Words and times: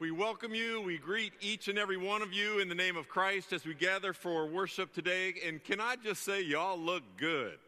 We 0.00 0.12
welcome 0.12 0.54
you. 0.54 0.80
We 0.80 0.96
greet 0.96 1.32
each 1.40 1.66
and 1.66 1.76
every 1.76 1.96
one 1.96 2.22
of 2.22 2.32
you 2.32 2.60
in 2.60 2.68
the 2.68 2.74
name 2.76 2.96
of 2.96 3.08
Christ 3.08 3.52
as 3.52 3.64
we 3.64 3.74
gather 3.74 4.12
for 4.12 4.46
worship 4.46 4.94
today. 4.94 5.34
And 5.44 5.62
can 5.64 5.80
I 5.80 5.96
just 5.96 6.22
say, 6.22 6.40
y'all 6.40 6.78
look 6.78 7.02
good? 7.16 7.58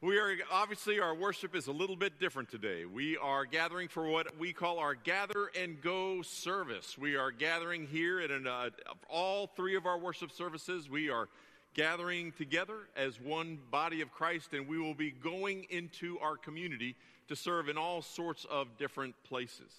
We 0.00 0.18
are 0.18 0.34
obviously 0.50 0.98
our 0.98 1.14
worship 1.14 1.54
is 1.54 1.68
a 1.68 1.72
little 1.72 1.94
bit 1.94 2.18
different 2.18 2.50
today. 2.50 2.86
We 2.86 3.16
are 3.18 3.44
gathering 3.44 3.86
for 3.86 4.08
what 4.08 4.36
we 4.36 4.52
call 4.52 4.80
our 4.80 4.96
gather 4.96 5.52
and 5.56 5.80
go 5.80 6.22
service. 6.22 6.98
We 6.98 7.14
are 7.14 7.30
gathering 7.30 7.86
here 7.86 8.18
at 8.18 8.32
an, 8.32 8.48
uh, 8.48 8.70
all 9.08 9.46
three 9.46 9.76
of 9.76 9.86
our 9.86 9.98
worship 10.00 10.32
services. 10.32 10.90
We 10.90 11.08
are 11.08 11.28
gathering 11.74 12.32
together 12.32 12.78
as 12.96 13.20
one 13.20 13.60
body 13.70 14.00
of 14.00 14.10
Christ, 14.10 14.54
and 14.54 14.66
we 14.66 14.80
will 14.80 14.94
be 14.94 15.12
going 15.12 15.68
into 15.70 16.18
our 16.18 16.36
community 16.36 16.96
to 17.28 17.36
serve 17.36 17.68
in 17.68 17.78
all 17.78 18.02
sorts 18.02 18.44
of 18.50 18.76
different 18.76 19.14
places. 19.22 19.70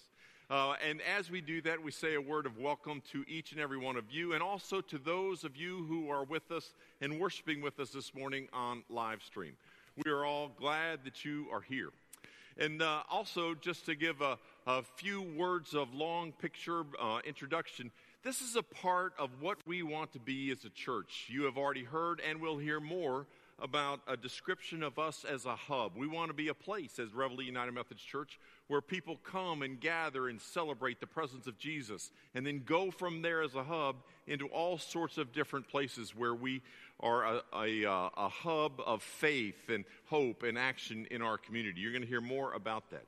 Uh, 0.50 0.74
and 0.88 1.02
as 1.02 1.30
we 1.30 1.42
do 1.42 1.60
that, 1.60 1.82
we 1.82 1.90
say 1.90 2.14
a 2.14 2.20
word 2.20 2.46
of 2.46 2.56
welcome 2.56 3.02
to 3.12 3.22
each 3.28 3.52
and 3.52 3.60
every 3.60 3.76
one 3.76 3.96
of 3.96 4.04
you, 4.10 4.32
and 4.32 4.42
also 4.42 4.80
to 4.80 4.96
those 4.96 5.44
of 5.44 5.54
you 5.58 5.84
who 5.84 6.08
are 6.08 6.24
with 6.24 6.50
us 6.50 6.72
and 7.02 7.20
worshiping 7.20 7.60
with 7.60 7.78
us 7.78 7.90
this 7.90 8.14
morning 8.14 8.48
on 8.54 8.82
live 8.88 9.22
stream. 9.22 9.52
We 10.02 10.10
are 10.10 10.24
all 10.24 10.50
glad 10.58 11.00
that 11.04 11.22
you 11.22 11.48
are 11.52 11.60
here. 11.60 11.90
And 12.56 12.80
uh, 12.80 13.02
also, 13.10 13.54
just 13.54 13.84
to 13.86 13.94
give 13.94 14.22
a, 14.22 14.38
a, 14.66 14.82
few 14.96 15.20
words 15.20 15.74
of 15.74 15.92
long 15.92 16.32
picture 16.32 16.84
uh, 16.98 17.18
introduction, 17.26 17.90
this 18.22 18.40
is 18.40 18.56
a 18.56 18.62
part 18.62 19.12
of 19.18 19.28
what 19.40 19.58
we 19.66 19.82
want 19.82 20.14
to 20.14 20.18
be 20.18 20.50
as 20.50 20.64
a 20.64 20.70
church. 20.70 21.26
You 21.28 21.42
have 21.42 21.58
already 21.58 21.84
heard 21.84 22.22
and 22.26 22.40
will 22.40 22.56
hear 22.56 22.80
more 22.80 23.26
about 23.60 24.00
a 24.06 24.16
description 24.16 24.82
of 24.82 24.98
us 24.98 25.24
as 25.28 25.44
a 25.44 25.56
hub. 25.56 25.92
We 25.96 26.06
want 26.06 26.30
to 26.30 26.34
be 26.34 26.48
a 26.48 26.54
place 26.54 26.98
as 26.98 27.12
Reveille 27.12 27.42
United 27.42 27.72
Methodist 27.72 28.06
Church 28.06 28.38
where 28.68 28.80
people 28.80 29.18
come 29.24 29.62
and 29.62 29.80
gather 29.80 30.28
and 30.28 30.40
celebrate 30.40 31.00
the 31.00 31.06
presence 31.06 31.46
of 31.46 31.58
Jesus, 31.58 32.10
and 32.34 32.46
then 32.46 32.62
go 32.64 32.90
from 32.90 33.22
there 33.22 33.42
as 33.42 33.54
a 33.54 33.64
hub 33.64 33.96
into 34.26 34.46
all 34.48 34.78
sorts 34.78 35.18
of 35.18 35.32
different 35.32 35.66
places 35.68 36.14
where 36.14 36.34
we 36.34 36.62
are 37.00 37.24
a, 37.24 37.42
a, 37.56 37.84
uh, 37.90 38.10
a 38.16 38.28
hub 38.28 38.80
of 38.84 39.02
faith 39.02 39.68
and 39.68 39.84
hope 40.06 40.42
and 40.42 40.58
action 40.58 41.06
in 41.10 41.22
our 41.22 41.38
community. 41.38 41.80
You're 41.80 41.92
going 41.92 42.02
to 42.02 42.08
hear 42.08 42.20
more 42.20 42.52
about 42.52 42.90
that. 42.90 43.04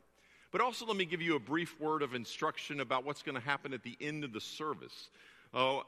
But 0.51 0.61
also, 0.61 0.87
let 0.87 0.97
me 0.97 1.05
give 1.05 1.23
you 1.23 1.37
a 1.37 1.41
brief 1.41 1.79
word 1.79 2.03
of 2.03 2.15
instruction 2.15 2.81
about 2.81 3.05
what's 3.05 3.23
going 3.23 3.37
to 3.37 3.41
happen 3.41 3.73
at 3.73 3.83
the 3.83 3.97
end 4.01 4.25
of 4.25 4.33
the 4.33 4.41
service. 4.41 5.11
Uh, 5.55 5.81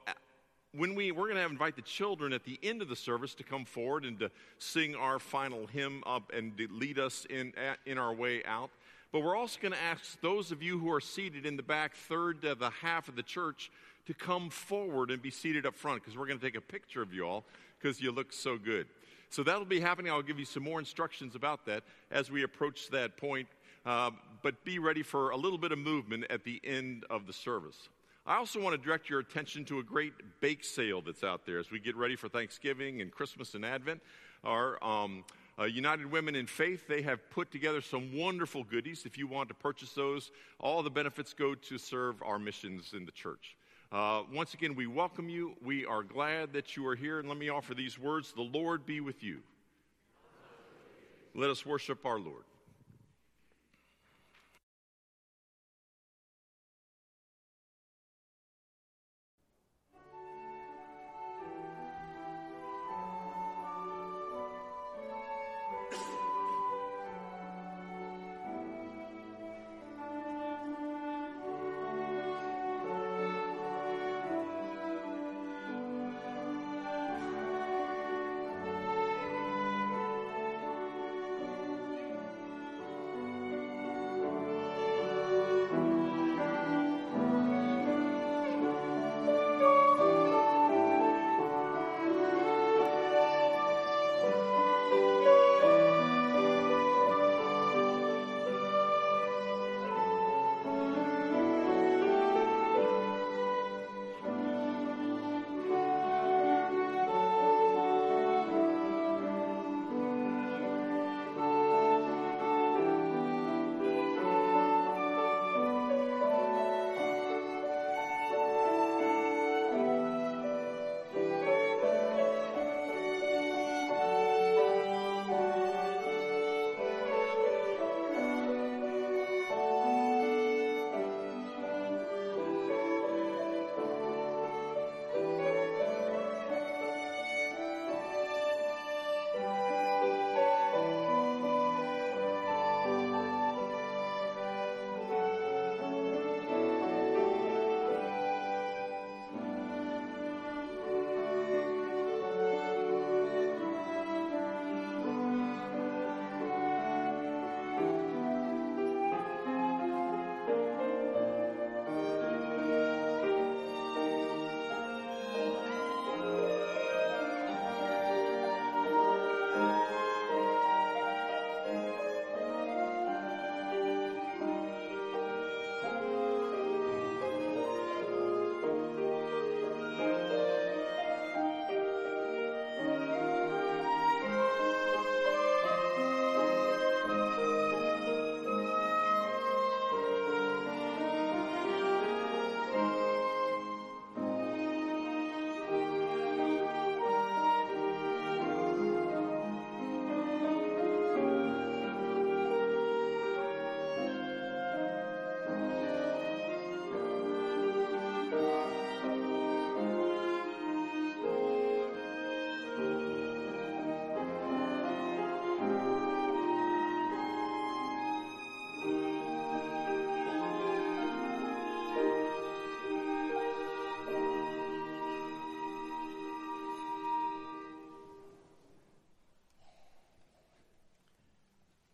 when 0.74 0.94
we 0.94 1.12
we're 1.12 1.28
going 1.28 1.36
to 1.36 1.44
invite 1.44 1.76
the 1.76 1.82
children 1.82 2.32
at 2.32 2.44
the 2.44 2.58
end 2.62 2.80
of 2.80 2.88
the 2.88 2.96
service 2.96 3.34
to 3.34 3.42
come 3.42 3.64
forward 3.64 4.04
and 4.04 4.18
to 4.20 4.30
sing 4.58 4.94
our 4.94 5.18
final 5.18 5.66
hymn 5.66 6.02
up 6.06 6.30
and 6.32 6.52
lead 6.70 6.98
us 6.98 7.26
in 7.28 7.52
in 7.86 7.98
our 7.98 8.14
way 8.14 8.42
out. 8.44 8.70
But 9.12 9.20
we're 9.20 9.36
also 9.36 9.60
going 9.60 9.72
to 9.72 9.82
ask 9.82 10.18
those 10.22 10.52
of 10.52 10.62
you 10.62 10.78
who 10.78 10.90
are 10.90 11.00
seated 11.00 11.44
in 11.44 11.58
the 11.58 11.62
back 11.62 11.94
third 11.94 12.40
to 12.42 12.54
the 12.54 12.70
half 12.70 13.08
of 13.08 13.14
the 13.14 13.22
church 13.22 13.70
to 14.06 14.14
come 14.14 14.48
forward 14.48 15.10
and 15.10 15.20
be 15.20 15.30
seated 15.30 15.66
up 15.66 15.76
front 15.76 16.02
because 16.02 16.16
we're 16.16 16.26
going 16.26 16.38
to 16.38 16.44
take 16.44 16.56
a 16.56 16.62
picture 16.62 17.02
of 17.02 17.12
you 17.12 17.24
all 17.24 17.44
because 17.78 18.00
you 18.00 18.10
look 18.10 18.32
so 18.32 18.56
good. 18.56 18.86
So 19.28 19.42
that'll 19.42 19.66
be 19.66 19.80
happening. 19.80 20.10
I'll 20.10 20.22
give 20.22 20.38
you 20.38 20.46
some 20.46 20.62
more 20.62 20.78
instructions 20.78 21.34
about 21.34 21.66
that 21.66 21.84
as 22.10 22.30
we 22.30 22.42
approach 22.42 22.88
that 22.90 23.18
point. 23.18 23.48
Uh, 23.84 24.12
but 24.42 24.64
be 24.64 24.78
ready 24.78 25.02
for 25.02 25.30
a 25.30 25.36
little 25.36 25.58
bit 25.58 25.72
of 25.72 25.78
movement 25.78 26.24
at 26.30 26.44
the 26.44 26.60
end 26.64 27.04
of 27.10 27.26
the 27.26 27.32
service. 27.32 27.88
I 28.24 28.36
also 28.36 28.62
want 28.62 28.80
to 28.80 28.82
direct 28.82 29.10
your 29.10 29.20
attention 29.20 29.64
to 29.66 29.80
a 29.80 29.82
great 29.82 30.12
bake 30.40 30.64
sale 30.64 31.02
that's 31.02 31.24
out 31.24 31.44
there 31.44 31.58
as 31.58 31.70
we 31.70 31.80
get 31.80 31.96
ready 31.96 32.14
for 32.14 32.28
Thanksgiving 32.28 33.02
and 33.02 33.10
Christmas 33.10 33.54
and 33.54 33.64
Advent. 33.64 34.00
Our 34.44 34.82
um, 34.82 35.24
uh, 35.58 35.64
United 35.64 36.10
Women 36.10 36.34
in 36.34 36.46
Faith, 36.46 36.86
they 36.88 37.02
have 37.02 37.28
put 37.30 37.50
together 37.50 37.80
some 37.80 38.16
wonderful 38.16 38.64
goodies. 38.64 39.04
If 39.04 39.18
you 39.18 39.26
want 39.26 39.48
to 39.48 39.54
purchase 39.54 39.92
those, 39.92 40.30
all 40.58 40.82
the 40.82 40.90
benefits 40.90 41.34
go 41.34 41.54
to 41.54 41.78
serve 41.78 42.22
our 42.22 42.38
missions 42.38 42.92
in 42.94 43.04
the 43.04 43.12
church. 43.12 43.56
Uh, 43.90 44.22
once 44.32 44.54
again, 44.54 44.74
we 44.74 44.86
welcome 44.86 45.28
you. 45.28 45.54
We 45.62 45.84
are 45.84 46.02
glad 46.02 46.54
that 46.54 46.76
you 46.76 46.86
are 46.86 46.96
here. 46.96 47.18
And 47.18 47.28
let 47.28 47.36
me 47.36 47.50
offer 47.50 47.74
these 47.74 47.98
words 47.98 48.32
The 48.32 48.42
Lord 48.42 48.86
be 48.86 49.00
with 49.00 49.22
you. 49.22 49.40
Let 51.34 51.50
us 51.50 51.66
worship 51.66 52.06
our 52.06 52.18
Lord. 52.18 52.44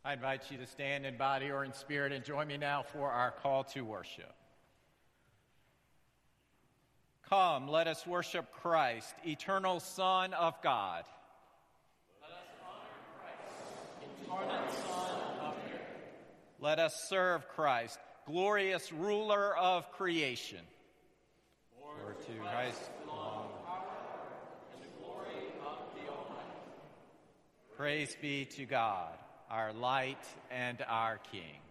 I 0.08 0.14
invite 0.14 0.50
you 0.50 0.56
to 0.56 0.66
stand 0.66 1.04
in 1.04 1.18
body 1.18 1.50
or 1.50 1.66
in 1.66 1.74
spirit 1.74 2.12
and 2.12 2.24
join 2.24 2.48
me 2.48 2.56
now 2.56 2.82
for 2.82 3.10
our 3.10 3.30
call 3.30 3.64
to 3.64 3.82
worship. 3.82 4.32
Come, 7.28 7.68
let 7.68 7.86
us 7.86 8.06
worship 8.06 8.50
Christ, 8.50 9.14
eternal 9.26 9.80
Son 9.80 10.32
of 10.32 10.54
God. 10.62 11.04
Let 12.22 12.30
us 12.30 12.46
honor 12.64 12.88
Christ, 13.20 14.48
incarnate 14.48 14.72
Son 14.86 15.20
of 15.42 15.54
earth. 15.74 15.80
Let 16.58 16.78
us 16.78 17.06
serve 17.10 17.46
Christ, 17.48 17.98
glorious 18.24 18.90
ruler 18.90 19.54
of 19.58 19.92
creation. 19.92 20.60
For 21.78 22.14
to 22.14 22.40
Christ 22.40 22.90
belong 23.04 23.50
power 23.66 23.84
and 24.72 24.82
the 24.82 24.88
glory 25.02 25.52
of 25.66 25.76
the 25.94 26.10
Almighty. 26.10 26.56
Praise 27.76 28.16
be 28.22 28.46
to 28.46 28.64
God, 28.64 29.12
our 29.50 29.72
light 29.72 30.16
and 30.50 30.78
our 30.88 31.18
King. 31.32 31.67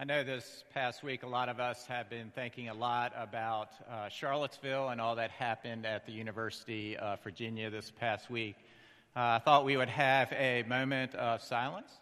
I 0.00 0.04
know 0.04 0.24
this 0.24 0.64
past 0.72 1.02
week 1.02 1.24
a 1.24 1.26
lot 1.26 1.50
of 1.50 1.60
us 1.60 1.84
have 1.84 2.08
been 2.08 2.30
thinking 2.34 2.70
a 2.70 2.74
lot 2.74 3.12
about 3.14 3.68
uh, 3.86 4.08
Charlottesville 4.08 4.88
and 4.88 4.98
all 4.98 5.14
that 5.16 5.30
happened 5.30 5.84
at 5.84 6.06
the 6.06 6.12
University 6.12 6.96
of 6.96 7.22
Virginia 7.22 7.68
this 7.68 7.90
past 7.90 8.30
week. 8.30 8.56
Uh, 9.14 9.36
I 9.36 9.40
thought 9.40 9.66
we 9.66 9.76
would 9.76 9.90
have 9.90 10.32
a 10.32 10.64
moment 10.66 11.14
of 11.16 11.42
silence 11.42 11.92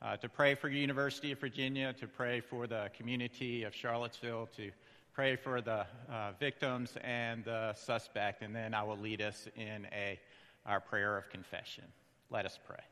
uh, 0.00 0.16
to 0.18 0.28
pray 0.28 0.54
for 0.54 0.70
the 0.70 0.78
University 0.78 1.32
of 1.32 1.40
Virginia, 1.40 1.92
to 1.94 2.06
pray 2.06 2.38
for 2.38 2.68
the 2.68 2.88
community 2.96 3.64
of 3.64 3.74
Charlottesville, 3.74 4.48
to 4.56 4.70
pray 5.12 5.34
for 5.34 5.60
the 5.60 5.84
uh, 6.08 6.30
victims 6.38 6.96
and 7.02 7.44
the 7.44 7.72
suspect, 7.72 8.42
and 8.42 8.54
then 8.54 8.74
I 8.74 8.84
will 8.84 8.98
lead 8.98 9.20
us 9.20 9.48
in 9.56 9.88
a, 9.90 10.20
our 10.66 10.78
prayer 10.78 11.18
of 11.18 11.28
confession. 11.30 11.82
Let 12.30 12.46
us 12.46 12.60
pray. 12.64 12.84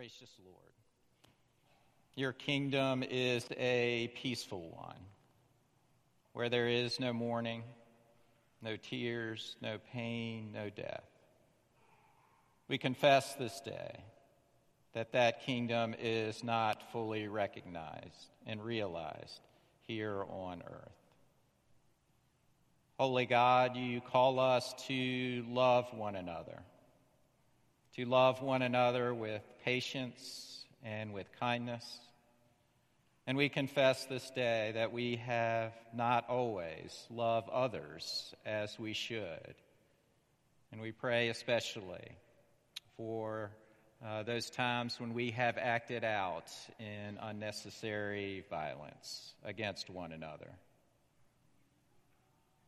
Gracious 0.00 0.32
Lord, 0.46 0.72
your 2.14 2.32
kingdom 2.32 3.02
is 3.02 3.46
a 3.58 4.10
peaceful 4.14 4.70
one 4.70 4.96
where 6.32 6.48
there 6.48 6.68
is 6.68 6.98
no 6.98 7.12
mourning, 7.12 7.62
no 8.62 8.76
tears, 8.76 9.56
no 9.60 9.76
pain, 9.92 10.52
no 10.54 10.70
death. 10.70 11.04
We 12.66 12.78
confess 12.78 13.34
this 13.34 13.60
day 13.60 14.02
that 14.94 15.12
that 15.12 15.44
kingdom 15.44 15.94
is 16.00 16.42
not 16.42 16.92
fully 16.92 17.28
recognized 17.28 18.30
and 18.46 18.64
realized 18.64 19.42
here 19.86 20.24
on 20.30 20.62
earth. 20.66 20.92
Holy 22.98 23.26
God, 23.26 23.76
you 23.76 24.00
call 24.00 24.40
us 24.40 24.74
to 24.86 25.44
love 25.46 25.92
one 25.92 26.16
another, 26.16 26.62
to 27.96 28.04
love 28.04 28.42
one 28.42 28.62
another 28.62 29.12
with 29.12 29.42
patience 29.64 30.64
and 30.84 31.12
with 31.12 31.26
kindness. 31.38 31.84
And 33.26 33.36
we 33.36 33.48
confess 33.48 34.06
this 34.06 34.28
day 34.30 34.72
that 34.74 34.92
we 34.92 35.16
have 35.16 35.72
not 35.94 36.28
always 36.28 37.06
loved 37.10 37.48
others 37.50 38.34
as 38.46 38.78
we 38.78 38.92
should. 38.92 39.54
And 40.72 40.80
we 40.80 40.92
pray 40.92 41.28
especially 41.28 42.16
for 42.96 43.50
uh, 44.04 44.22
those 44.22 44.50
times 44.50 44.98
when 44.98 45.12
we 45.12 45.32
have 45.32 45.58
acted 45.58 46.04
out 46.04 46.50
in 46.78 47.18
unnecessary 47.20 48.44
violence 48.48 49.34
against 49.44 49.90
one 49.90 50.12
another. 50.12 50.50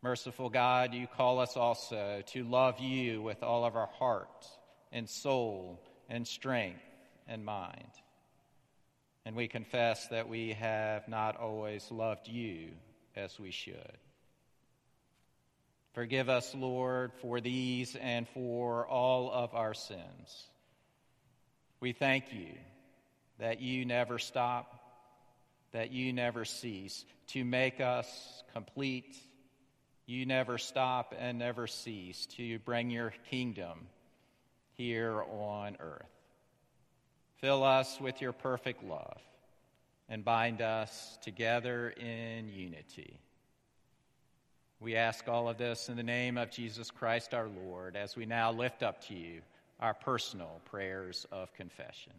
Merciful 0.03 0.51
God, 0.51 0.95
you 0.95 1.07
call 1.07 1.39
us 1.39 1.57
also 1.57 2.23
to 2.27 2.45
love 2.45 2.81
you 2.81 3.23
with 3.23 3.43
all 3.43 3.65
of 3.65 3.77
our 3.77 3.87
heart 3.99 4.47
and 4.93 5.09
soul 5.09 5.81
and 6.09 6.27
strength 6.27 6.83
and 7.27 7.45
mind. 7.45 7.91
And 9.25 9.37
we 9.37 9.49
confess 9.49 10.09
that 10.09 10.29
we 10.29 10.53
have 10.55 11.09
not 11.09 11.37
always 11.37 11.91
loved 11.91 12.29
you 12.29 12.71
as 13.15 13.39
we 13.39 13.51
should. 13.51 13.99
Forgive 15.95 16.29
us, 16.29 16.55
Lord, 16.55 17.13
for 17.21 17.41
these 17.41 17.97
and 17.97 18.29
for 18.29 18.87
all 18.87 19.31
of 19.31 19.55
our 19.55 19.75
sins. 19.75 20.47
We 21.81 21.93
thank 21.93 22.33
you 22.33 22.55
that 23.39 23.61
you 23.61 23.85
never 23.85 24.19
stop, 24.19 24.81
that 25.73 25.93
you 25.93 26.13
never 26.13 26.45
cease 26.45 27.05
to 27.29 27.45
make 27.45 27.81
us 27.81 28.43
complete 28.53 29.17
you 30.07 30.27
never 30.27 30.59
stop 30.59 31.15
and 31.19 31.39
never 31.39 31.67
cease 31.67 32.27
to 32.37 32.59
bring 32.61 32.91
your 32.91 33.15
kingdom 33.31 33.87
here 34.77 35.23
on 35.23 35.77
earth. 35.81 36.07
Fill 37.37 37.65
us 37.65 38.01
with 38.01 38.21
your 38.21 38.33
perfect 38.33 38.85
love 38.85 39.21
and 40.09 40.25
bind 40.25 40.61
us 40.61 41.19
together 41.23 41.91
in 41.91 42.49
unity. 42.49 43.19
We 44.81 44.97
ask 44.97 45.29
all 45.29 45.49
of 45.49 45.59
this 45.59 45.89
in 45.89 45.97
the 45.97 46.03
name 46.03 46.37
of 46.37 46.51
Jesus 46.51 46.91
Christ 46.91 47.35
our 47.35 47.49
Lord 47.49 47.97
as 47.97 48.17
we 48.17 48.27
now 48.27 48.53
lift 48.53 48.83
up 48.83 49.01
to 49.07 49.15
you 49.15 49.41
our 49.81 49.95
personal 49.95 50.61
prayers 50.65 51.27
of 51.33 51.53
confession. 51.55 52.13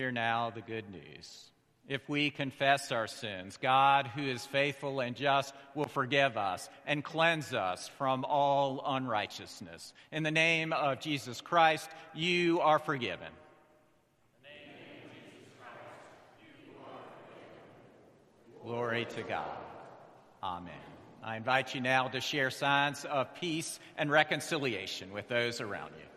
Hear 0.00 0.10
now 0.10 0.48
the 0.48 0.62
good 0.62 0.90
news. 0.90 1.50
If 1.86 2.08
we 2.08 2.30
confess 2.30 2.90
our 2.90 3.06
sins, 3.06 3.58
God, 3.60 4.06
who 4.06 4.22
is 4.22 4.46
faithful 4.46 5.00
and 5.00 5.14
just, 5.14 5.52
will 5.74 5.88
forgive 5.88 6.38
us 6.38 6.70
and 6.86 7.04
cleanse 7.04 7.52
us 7.52 7.90
from 7.98 8.24
all 8.24 8.82
unrighteousness. 8.86 9.92
In 10.10 10.22
the 10.22 10.30
name 10.30 10.72
of 10.72 11.00
Jesus 11.00 11.42
Christ, 11.42 11.90
you 12.14 12.60
are 12.60 12.78
forgiven. 12.78 13.28
Glory 18.64 19.04
to 19.04 19.22
God. 19.22 19.58
Amen. 20.42 20.72
I 21.22 21.36
invite 21.36 21.74
you 21.74 21.82
now 21.82 22.08
to 22.08 22.22
share 22.22 22.48
signs 22.48 23.04
of 23.04 23.34
peace 23.34 23.78
and 23.98 24.10
reconciliation 24.10 25.12
with 25.12 25.28
those 25.28 25.60
around 25.60 25.90
you. 25.98 26.09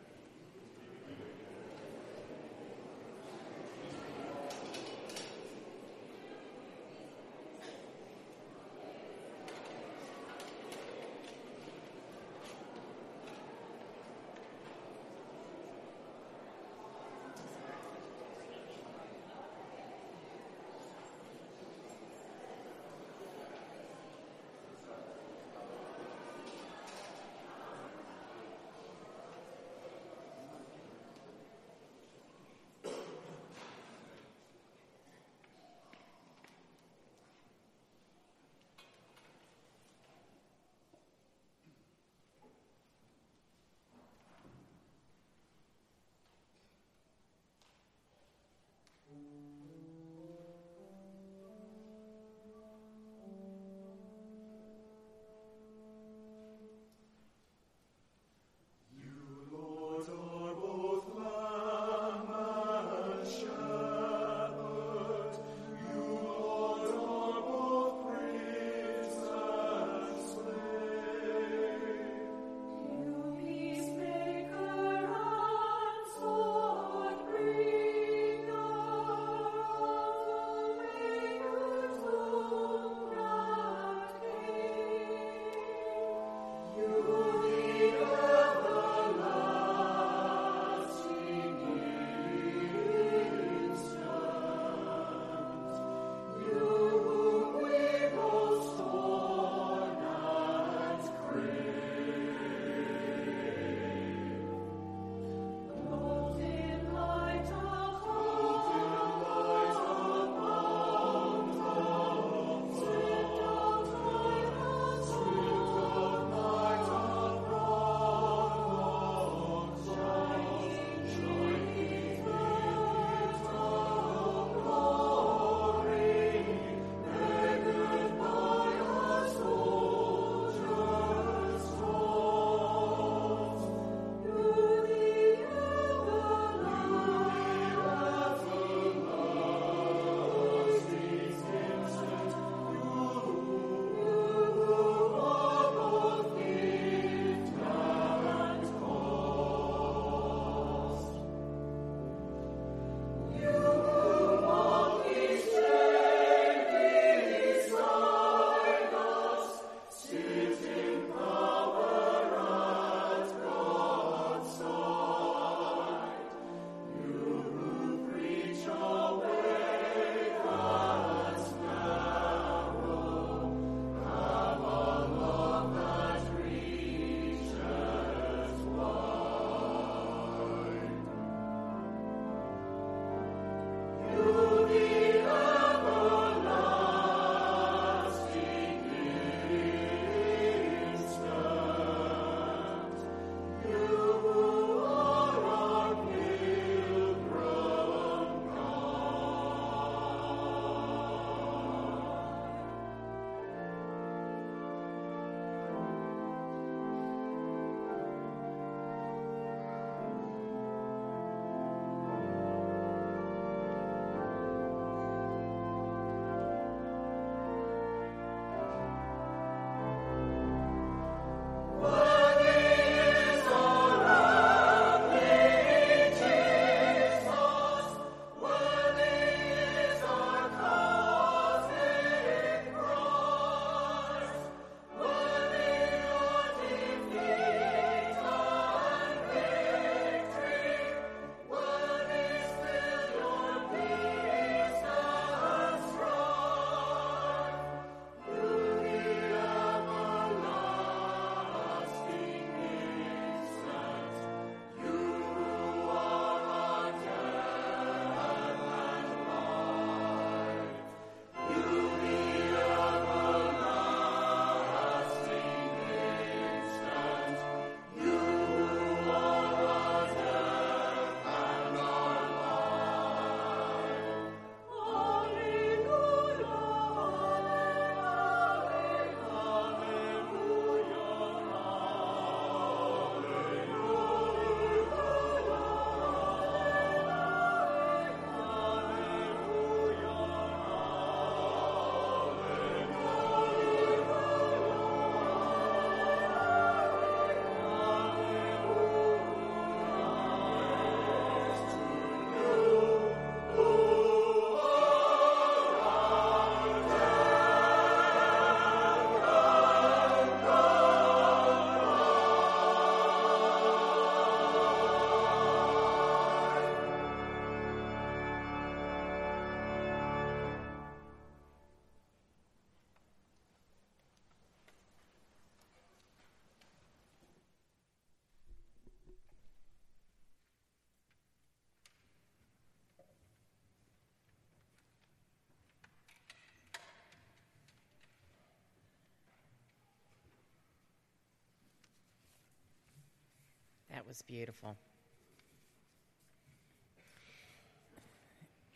Was 344.13 344.21
beautiful. 344.21 344.77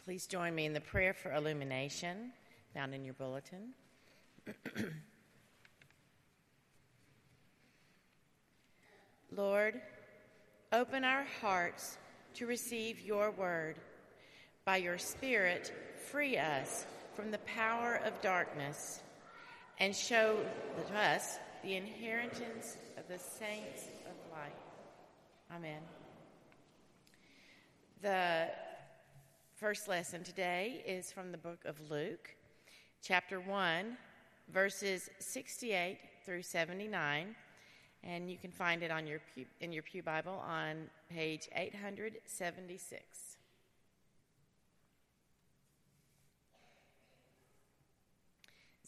Please 0.03 0.25
join 0.25 0.55
me 0.55 0.65
in 0.65 0.73
the 0.73 0.81
prayer 0.81 1.13
for 1.13 1.31
illumination 1.31 2.31
found 2.73 2.95
in 2.95 3.05
your 3.05 3.13
bulletin. 3.13 3.75
Lord, 9.31 9.79
open 10.73 11.03
our 11.03 11.27
hearts 11.39 11.99
to 12.33 12.47
receive 12.47 12.99
your 12.99 13.29
word. 13.29 13.75
By 14.65 14.77
your 14.77 14.97
Spirit, 14.97 15.71
free 16.09 16.37
us 16.37 16.87
from 17.15 17.29
the 17.29 17.37
power 17.39 18.01
of 18.03 18.19
darkness 18.23 19.03
and 19.79 19.95
show 19.95 20.39
us 20.95 21.37
the 21.63 21.75
inheritance 21.75 22.77
of 22.97 23.07
the 23.07 23.19
saints 23.19 23.83
of 24.07 24.15
light. 24.31 24.66
Amen. 25.55 25.79
The 28.01 28.47
first 29.55 29.87
lesson 29.87 30.23
today 30.23 30.83
is 30.85 31.11
from 31.11 31.31
the 31.31 31.37
book 31.37 31.59
of 31.65 31.79
Luke, 31.89 32.35
chapter 33.01 33.39
1, 33.39 33.97
verses 34.51 35.09
68 35.19 35.99
through 36.25 36.41
79. 36.41 37.33
And 38.03 38.29
you 38.29 38.37
can 38.37 38.51
find 38.51 38.83
it 38.83 38.91
on 38.91 39.07
your 39.07 39.19
pew, 39.33 39.45
in 39.61 39.71
your 39.71 39.83
Pew 39.83 40.03
Bible 40.03 40.43
on 40.45 40.89
page 41.09 41.47
876. 41.55 43.37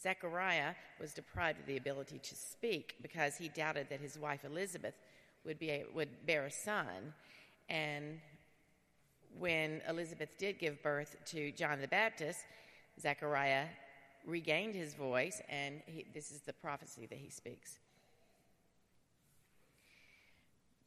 Zechariah 0.00 0.74
was 1.00 1.14
deprived 1.14 1.60
of 1.60 1.66
the 1.66 1.78
ability 1.78 2.18
to 2.18 2.34
speak 2.34 2.96
because 3.02 3.36
he 3.36 3.48
doubted 3.48 3.88
that 3.88 4.00
his 4.00 4.18
wife 4.18 4.44
Elizabeth 4.44 4.94
would, 5.44 5.58
be 5.58 5.82
would 5.94 6.26
bear 6.26 6.46
a 6.46 6.50
son. 6.50 7.14
And 7.68 8.20
when 9.38 9.80
Elizabeth 9.88 10.36
did 10.38 10.58
give 10.58 10.82
birth 10.82 11.16
to 11.26 11.52
John 11.52 11.80
the 11.80 11.88
Baptist, 11.88 12.40
Zechariah 13.00 13.66
regained 14.26 14.74
his 14.74 14.94
voice, 14.94 15.40
and 15.48 15.80
he, 15.86 16.06
this 16.12 16.30
is 16.30 16.40
the 16.40 16.52
prophecy 16.52 17.06
that 17.06 17.18
he 17.18 17.30
speaks. 17.30 17.78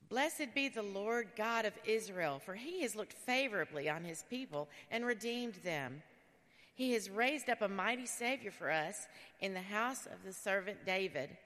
Blessed 0.10 0.54
be 0.54 0.70
the 0.70 0.84
Lord 0.84 1.30
God 1.36 1.66
of 1.66 1.74
Israel, 1.86 2.40
for 2.44 2.54
he 2.54 2.84
has 2.84 2.96
looked 2.96 3.14
favorably 3.14 3.90
on 3.90 4.04
his 4.04 4.24
people 4.30 4.70
and 4.92 5.06
redeemed 5.06 5.56
them. 5.64 6.04
He 6.76 6.92
has 6.94 7.10
raised 7.10 7.50
up 7.50 7.62
a 7.62 7.68
mighty 7.68 8.06
Savior 8.06 8.52
for 8.52 8.70
us 8.70 9.08
in 9.40 9.54
the 9.54 9.62
house 9.62 10.06
of 10.06 10.24
the 10.24 10.34
servant 10.34 10.86
David, 10.86 11.38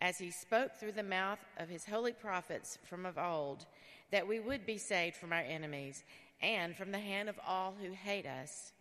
as 0.00 0.18
he 0.18 0.30
spoke 0.30 0.74
through 0.74 0.92
the 0.92 1.02
mouth 1.02 1.38
of 1.58 1.68
his 1.68 1.86
holy 1.86 2.12
prophets 2.12 2.78
from 2.84 3.06
of 3.06 3.18
old, 3.18 3.66
that 4.10 4.26
we 4.26 4.40
would 4.40 4.66
be 4.66 4.78
saved 4.78 5.16
from 5.16 5.32
our 5.32 5.40
enemies 5.40 6.04
and 6.42 6.76
from 6.76 6.92
the 6.92 6.98
hand 6.98 7.28
of 7.28 7.40
all 7.46 7.74
who 7.80 7.92
hate 7.92 8.26
us. 8.26 8.72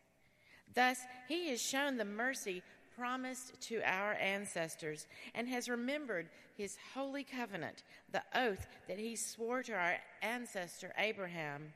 Thus, 0.73 0.99
he 1.27 1.49
has 1.49 1.61
shown 1.61 1.97
the 1.97 2.05
mercy 2.05 2.61
promised 2.97 3.59
to 3.61 3.81
our 3.83 4.13
ancestors 4.13 5.07
and 5.33 5.47
has 5.47 5.69
remembered 5.69 6.29
his 6.57 6.77
holy 6.93 7.23
covenant, 7.23 7.83
the 8.11 8.23
oath 8.33 8.67
that 8.87 8.99
he 8.99 9.15
swore 9.15 9.63
to 9.63 9.73
our 9.73 9.97
ancestor 10.21 10.93
Abraham, 10.97 11.73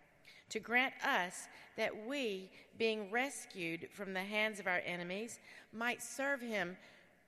to 0.49 0.59
grant 0.59 0.93
us 1.05 1.47
that 1.77 2.07
we, 2.07 2.49
being 2.77 3.11
rescued 3.11 3.87
from 3.93 4.13
the 4.13 4.19
hands 4.19 4.59
of 4.59 4.67
our 4.67 4.81
enemies, 4.85 5.39
might 5.73 6.01
serve 6.01 6.41
him 6.41 6.75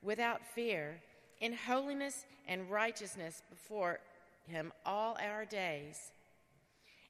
without 0.02 0.40
fear, 0.54 1.00
in 1.42 1.52
holiness 1.52 2.24
and 2.48 2.70
righteousness 2.70 3.42
before 3.50 3.98
him 4.46 4.72
all 4.86 5.18
our 5.20 5.44
days. 5.44 6.12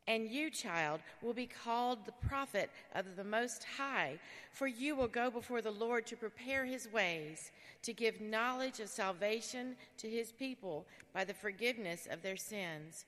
And 0.09 0.29
you, 0.29 0.51
child, 0.51 1.01
will 1.23 1.35
be 1.35 1.47
called 1.47 2.05
the 2.05 2.27
prophet 2.27 2.71
of 2.97 3.14
the 3.14 3.23
Most 3.23 3.64
High, 3.77 4.18
for 4.51 4.66
you 4.66 4.97
will 4.97 5.07
go 5.07 5.31
before 5.31 5.62
the 5.62 5.71
Lord 5.71 6.07
to 6.07 6.16
prepare 6.16 6.64
his 6.64 6.92
ways, 6.92 7.53
to 7.83 7.92
give 7.92 8.21
knowledge 8.21 8.81
of 8.81 8.88
salvation 8.88 9.77
to 9.99 10.09
his 10.09 10.33
people 10.33 10.87
by 11.14 11.25
the 11.25 11.35
forgiveness 11.35 12.09
of 12.11 12.23
their 12.23 12.37
sins. 12.37 13.05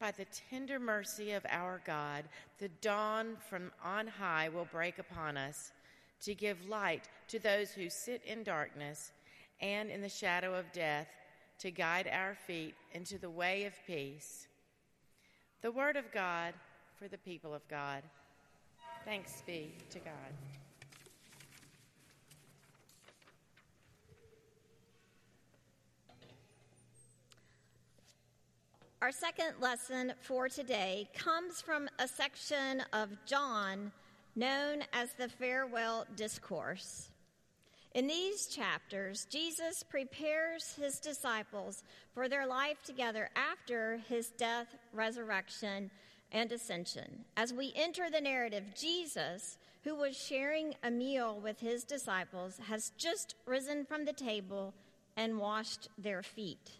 By 0.00 0.10
the 0.10 0.26
tender 0.50 0.80
mercy 0.80 1.32
of 1.32 1.46
our 1.48 1.80
God, 1.86 2.24
the 2.58 2.68
dawn 2.80 3.36
from 3.48 3.70
on 3.84 4.08
high 4.08 4.48
will 4.48 4.66
break 4.72 4.98
upon 4.98 5.36
us, 5.36 5.70
to 6.22 6.34
give 6.34 6.68
light 6.68 7.08
to 7.28 7.38
those 7.38 7.70
who 7.70 7.88
sit 7.88 8.22
in 8.26 8.42
darkness 8.42 9.12
and 9.60 9.90
in 9.90 10.00
the 10.00 10.08
shadow 10.08 10.54
of 10.54 10.70
death, 10.72 11.08
to 11.58 11.70
guide 11.70 12.08
our 12.12 12.34
feet 12.46 12.74
into 12.92 13.18
the 13.18 13.30
way 13.30 13.64
of 13.64 13.72
peace. 13.86 14.48
The 15.62 15.72
Word 15.72 15.96
of 15.96 16.10
God 16.12 16.54
for 16.96 17.08
the 17.08 17.18
people 17.18 17.54
of 17.54 17.66
God. 17.68 18.02
Thanks 19.04 19.42
be 19.46 19.72
to 19.90 19.98
God. 19.98 20.14
Our 29.02 29.12
second 29.12 29.60
lesson 29.60 30.14
for 30.22 30.48
today 30.48 31.10
comes 31.14 31.60
from 31.60 31.88
a 31.98 32.08
section 32.08 32.82
of 32.94 33.10
John 33.26 33.92
known 34.34 34.82
as 34.94 35.12
the 35.12 35.28
Farewell 35.28 36.06
Discourse. 36.16 37.10
In 37.94 38.08
these 38.08 38.48
chapters, 38.48 39.24
Jesus 39.30 39.84
prepares 39.88 40.74
his 40.74 40.98
disciples 40.98 41.84
for 42.12 42.28
their 42.28 42.44
life 42.44 42.82
together 42.82 43.30
after 43.36 43.98
his 44.08 44.30
death, 44.30 44.66
resurrection, 44.92 45.92
and 46.32 46.50
ascension. 46.50 47.24
As 47.36 47.52
we 47.52 47.72
enter 47.76 48.10
the 48.10 48.20
narrative, 48.20 48.64
Jesus, 48.76 49.58
who 49.84 49.94
was 49.94 50.16
sharing 50.16 50.74
a 50.82 50.90
meal 50.90 51.38
with 51.40 51.60
his 51.60 51.84
disciples, 51.84 52.58
has 52.66 52.90
just 52.98 53.36
risen 53.46 53.84
from 53.84 54.04
the 54.04 54.12
table 54.12 54.74
and 55.16 55.38
washed 55.38 55.88
their 55.96 56.24
feet. 56.24 56.72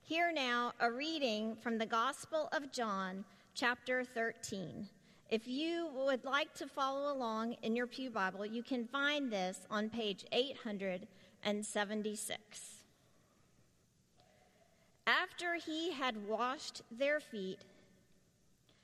Hear 0.00 0.32
now 0.32 0.72
a 0.80 0.90
reading 0.90 1.56
from 1.56 1.76
the 1.76 1.84
Gospel 1.84 2.48
of 2.52 2.72
John, 2.72 3.26
chapter 3.54 4.02
13. 4.02 4.88
If 5.32 5.48
you 5.48 5.88
would 5.94 6.24
like 6.26 6.52
to 6.56 6.66
follow 6.66 7.10
along 7.10 7.56
in 7.62 7.74
your 7.74 7.86
Pew 7.86 8.10
Bible, 8.10 8.44
you 8.44 8.62
can 8.62 8.86
find 8.86 9.32
this 9.32 9.60
on 9.70 9.88
page 9.88 10.26
876. 10.30 12.38
After 15.06 15.54
he 15.54 15.92
had 15.92 16.28
washed 16.28 16.82
their 16.90 17.18
feet, 17.18 17.60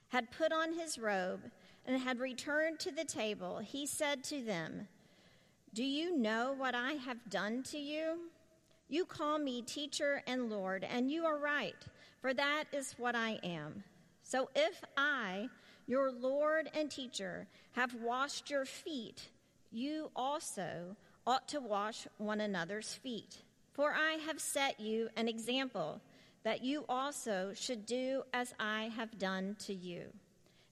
had 0.09 0.31
put 0.31 0.51
on 0.51 0.73
his 0.73 0.99
robe, 0.99 1.51
and 1.85 2.01
had 2.01 2.19
returned 2.19 2.81
to 2.81 2.93
the 2.93 3.05
table, 3.05 3.59
he 3.59 3.85
said 3.85 4.25
to 4.25 4.43
them, 4.43 4.89
Do 5.75 5.85
you 5.85 6.17
know 6.17 6.55
what 6.57 6.75
I 6.75 6.93
have 6.93 7.29
done 7.29 7.63
to 7.65 7.77
you? 7.77 8.31
You 8.89 9.05
call 9.05 9.39
me 9.39 9.61
teacher 9.61 10.23
and 10.27 10.49
Lord, 10.49 10.83
and 10.83 11.11
you 11.11 11.27
are 11.27 11.37
right, 11.37 11.77
for 12.23 12.33
that 12.33 12.65
is 12.73 12.95
what 12.97 13.15
I 13.15 13.39
am. 13.43 13.85
So 14.23 14.49
if 14.55 14.83
I, 14.97 15.51
your 15.89 16.13
Lord 16.13 16.71
and 16.75 16.91
teacher, 16.91 17.49
have 17.73 17.95
washed 17.95 18.51
your 18.51 18.67
feet, 18.67 19.31
you 19.73 20.11
also 20.15 20.95
ought 21.27 21.49
to 21.49 21.61
wash 21.61 22.07
one 22.19 22.41
another's 22.41 22.93
feet. 22.93 23.39
For 23.73 23.93
I 23.93 24.19
have 24.27 24.39
set 24.39 24.79
you 24.79 25.09
an 25.17 25.29
example 25.29 26.01
that 26.45 26.63
you 26.63 26.85
also 26.89 27.53
should 27.55 27.87
do 27.87 28.23
as 28.35 28.55
I 28.61 28.91
have 28.97 29.19
done 29.19 29.57
to 29.61 29.75
you. 29.75 30.13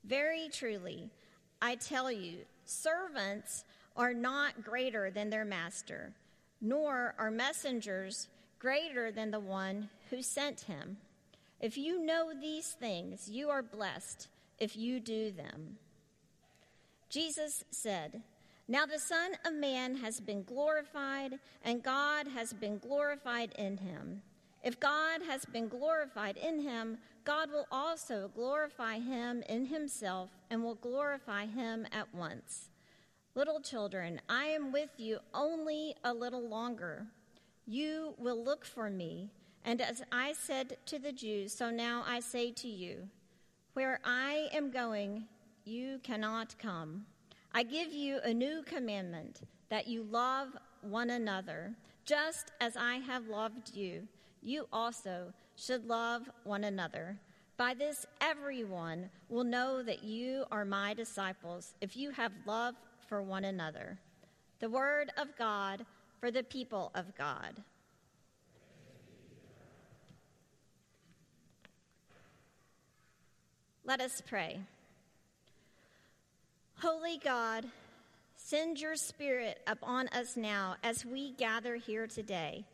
Very 0.05 0.49
truly, 0.53 1.11
I 1.63 1.77
tell 1.77 2.13
you, 2.13 2.41
servants 2.67 3.65
are 3.97 4.15
not 4.15 4.63
greater 4.63 5.11
than 5.11 5.31
their 5.31 5.45
master, 5.47 6.13
nor 6.61 7.15
are 7.19 7.31
messengers 7.31 8.29
greater 8.59 9.11
than 9.11 9.31
the 9.31 9.41
one 9.41 9.89
who 10.11 10.23
sent 10.23 10.63
him. 10.63 10.99
If 11.59 11.79
you 11.79 12.05
know 12.05 12.33
these 12.39 12.73
things, 12.73 13.31
you 13.31 13.49
are 13.49 13.63
blessed 13.63 14.29
if 14.59 14.77
you 14.77 15.01
do 15.01 15.31
them. 15.31 15.79
Jesus 17.09 17.65
said, 17.71 18.23
Now 18.69 18.87
the 18.87 18.99
Son 18.99 19.33
of 19.45 19.55
Man 19.55 19.97
has 19.97 20.21
been 20.21 20.43
glorified, 20.43 21.39
and 21.65 21.83
God 21.83 22.29
has 22.29 22.53
been 22.53 22.79
glorified 22.79 23.53
in 23.59 23.79
him. 23.79 24.23
If 24.63 24.81
God 24.81 25.23
has 25.29 25.45
been 25.45 25.69
glorified 25.69 26.37
in 26.37 26.61
him, 26.61 26.99
God 27.25 27.53
will 27.53 27.69
also 27.71 28.31
glorify 28.35 28.99
him 28.99 29.43
in 29.49 29.67
himself 29.67 30.31
and 30.51 30.63
will 30.63 30.75
glorify 30.75 31.47
him 31.47 31.87
at 31.93 32.13
once. 32.13 32.69
Little 33.37 33.61
children, 33.61 34.21
I 34.29 34.47
am 34.47 34.73
with 34.73 34.91
you 34.97 35.19
only 35.33 35.95
a 36.03 36.13
little 36.13 36.49
longer. 36.49 37.07
You 37.67 38.15
will 38.19 38.43
look 38.43 38.65
for 38.65 38.91
me, 38.91 39.31
and 39.65 39.81
as 39.81 40.03
I 40.11 40.33
said 40.33 40.79
to 40.87 40.99
the 40.99 41.13
Jews, 41.13 41.53
so 41.53 41.71
now 41.71 42.03
I 42.07 42.21
say 42.21 42.51
to 42.53 42.69
you, 42.69 43.09
where 43.77 44.01
I 44.07 44.49
am 44.55 44.71
going, 44.71 45.27
you 45.67 46.01
cannot 46.03 46.59
come. 46.59 47.05
I 47.53 47.63
give 47.63 47.93
you 47.93 48.21
a 48.25 48.33
new 48.33 48.63
commandment 48.63 49.43
that 49.69 49.87
you 49.87 50.03
love 50.05 50.49
one 50.81 51.11
another. 51.11 51.75
Just 52.07 52.53
as 52.63 52.79
I 52.79 52.95
have 52.95 53.29
loved 53.29 53.75
you, 53.75 54.09
you 54.41 54.67
also 54.73 55.31
should 55.57 55.87
love 55.87 56.23
one 56.45 56.65
another. 56.65 57.19
By 57.59 57.75
this, 57.75 58.07
everyone 58.23 59.11
will 59.29 59.45
know 59.45 59.83
that 59.83 60.03
you 60.03 60.47
are 60.51 60.65
my 60.65 60.95
disciples 60.95 61.75
if 61.83 61.99
you 61.99 62.11
have 62.13 62.33
love 62.47 62.77
for 63.07 63.21
one 63.21 63.45
another. 63.45 63.99
The 64.59 64.71
word 64.71 65.11
of 65.19 65.37
God 65.37 65.85
for 66.19 66.31
the 66.31 66.45
people 66.45 66.93
of 66.95 67.15
God. 67.15 67.63
Let 73.87 74.01
us 74.01 74.21
pray. 74.21 74.59
Holy 76.83 77.19
God, 77.23 77.67
send 78.35 78.81
your 78.81 78.97
Spirit 78.97 79.61
upon 79.69 80.09
us 80.09 80.37
now 80.37 80.75
as 80.83 81.07
we 81.07 81.31
gather 81.35 81.77
here 81.77 82.09
today. 82.09 82.65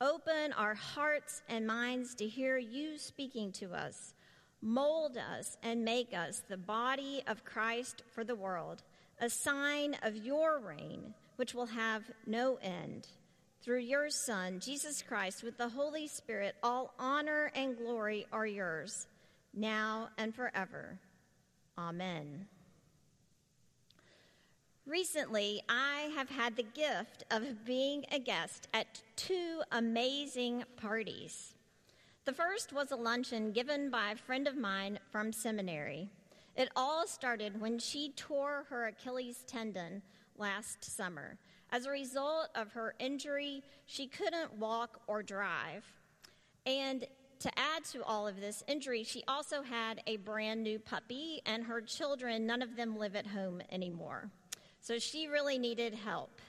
Open 0.00 0.52
our 0.54 0.74
hearts 0.74 1.40
and 1.48 1.68
minds 1.68 2.16
to 2.16 2.26
hear 2.26 2.58
you 2.58 2.98
speaking 2.98 3.52
to 3.52 3.74
us. 3.74 4.14
Mold 4.60 5.16
us 5.16 5.56
and 5.62 5.84
make 5.84 6.12
us 6.12 6.42
the 6.48 6.56
body 6.56 7.22
of 7.28 7.44
Christ 7.44 8.02
for 8.10 8.24
the 8.24 8.34
world, 8.34 8.82
a 9.20 9.30
sign 9.30 9.96
of 10.02 10.16
your 10.16 10.58
reign, 10.58 11.14
which 11.36 11.54
will 11.54 11.66
have 11.66 12.02
no 12.26 12.58
end. 12.60 13.06
Through 13.62 13.82
your 13.82 14.10
Son, 14.10 14.58
Jesus 14.58 15.00
Christ, 15.00 15.44
with 15.44 15.58
the 15.58 15.68
Holy 15.68 16.08
Spirit, 16.08 16.56
all 16.60 16.92
honor 16.98 17.52
and 17.54 17.78
glory 17.78 18.26
are 18.32 18.48
yours, 18.48 19.06
now 19.56 20.10
and 20.18 20.34
forever. 20.34 20.98
Amen. 21.78 22.46
Recently, 24.86 25.62
I 25.68 26.12
have 26.14 26.28
had 26.28 26.54
the 26.54 26.62
gift 26.62 27.24
of 27.32 27.64
being 27.64 28.04
a 28.12 28.20
guest 28.20 28.68
at 28.72 29.02
two 29.16 29.62
amazing 29.72 30.62
parties. 30.76 31.54
The 32.24 32.32
first 32.32 32.72
was 32.72 32.92
a 32.92 32.96
luncheon 32.96 33.50
given 33.50 33.90
by 33.90 34.12
a 34.12 34.16
friend 34.16 34.46
of 34.46 34.56
mine 34.56 35.00
from 35.10 35.32
seminary. 35.32 36.08
It 36.56 36.68
all 36.76 37.06
started 37.06 37.60
when 37.60 37.78
she 37.78 38.12
tore 38.16 38.64
her 38.68 38.86
Achilles 38.86 39.44
tendon 39.46 40.02
last 40.38 40.84
summer. 40.84 41.36
As 41.70 41.86
a 41.86 41.90
result 41.90 42.48
of 42.54 42.72
her 42.72 42.94
injury, 43.00 43.62
she 43.86 44.06
couldn't 44.06 44.54
walk 44.54 45.00
or 45.06 45.22
drive. 45.22 45.84
And 46.64 47.06
to 47.40 47.58
add 47.58 47.84
to 47.92 48.02
all 48.04 48.26
of 48.26 48.40
this 48.40 48.62
injury, 48.66 49.02
she 49.02 49.22
also 49.28 49.62
had 49.62 50.02
a 50.06 50.16
brand 50.18 50.62
new 50.62 50.78
puppy, 50.78 51.40
and 51.46 51.64
her 51.64 51.80
children, 51.80 52.46
none 52.46 52.62
of 52.62 52.76
them 52.76 52.98
live 52.98 53.16
at 53.16 53.26
home 53.26 53.62
anymore. 53.70 54.30
So 54.80 54.98
she 54.98 55.26
really 55.26 55.58
needed 55.58 55.94
help. 55.94 56.40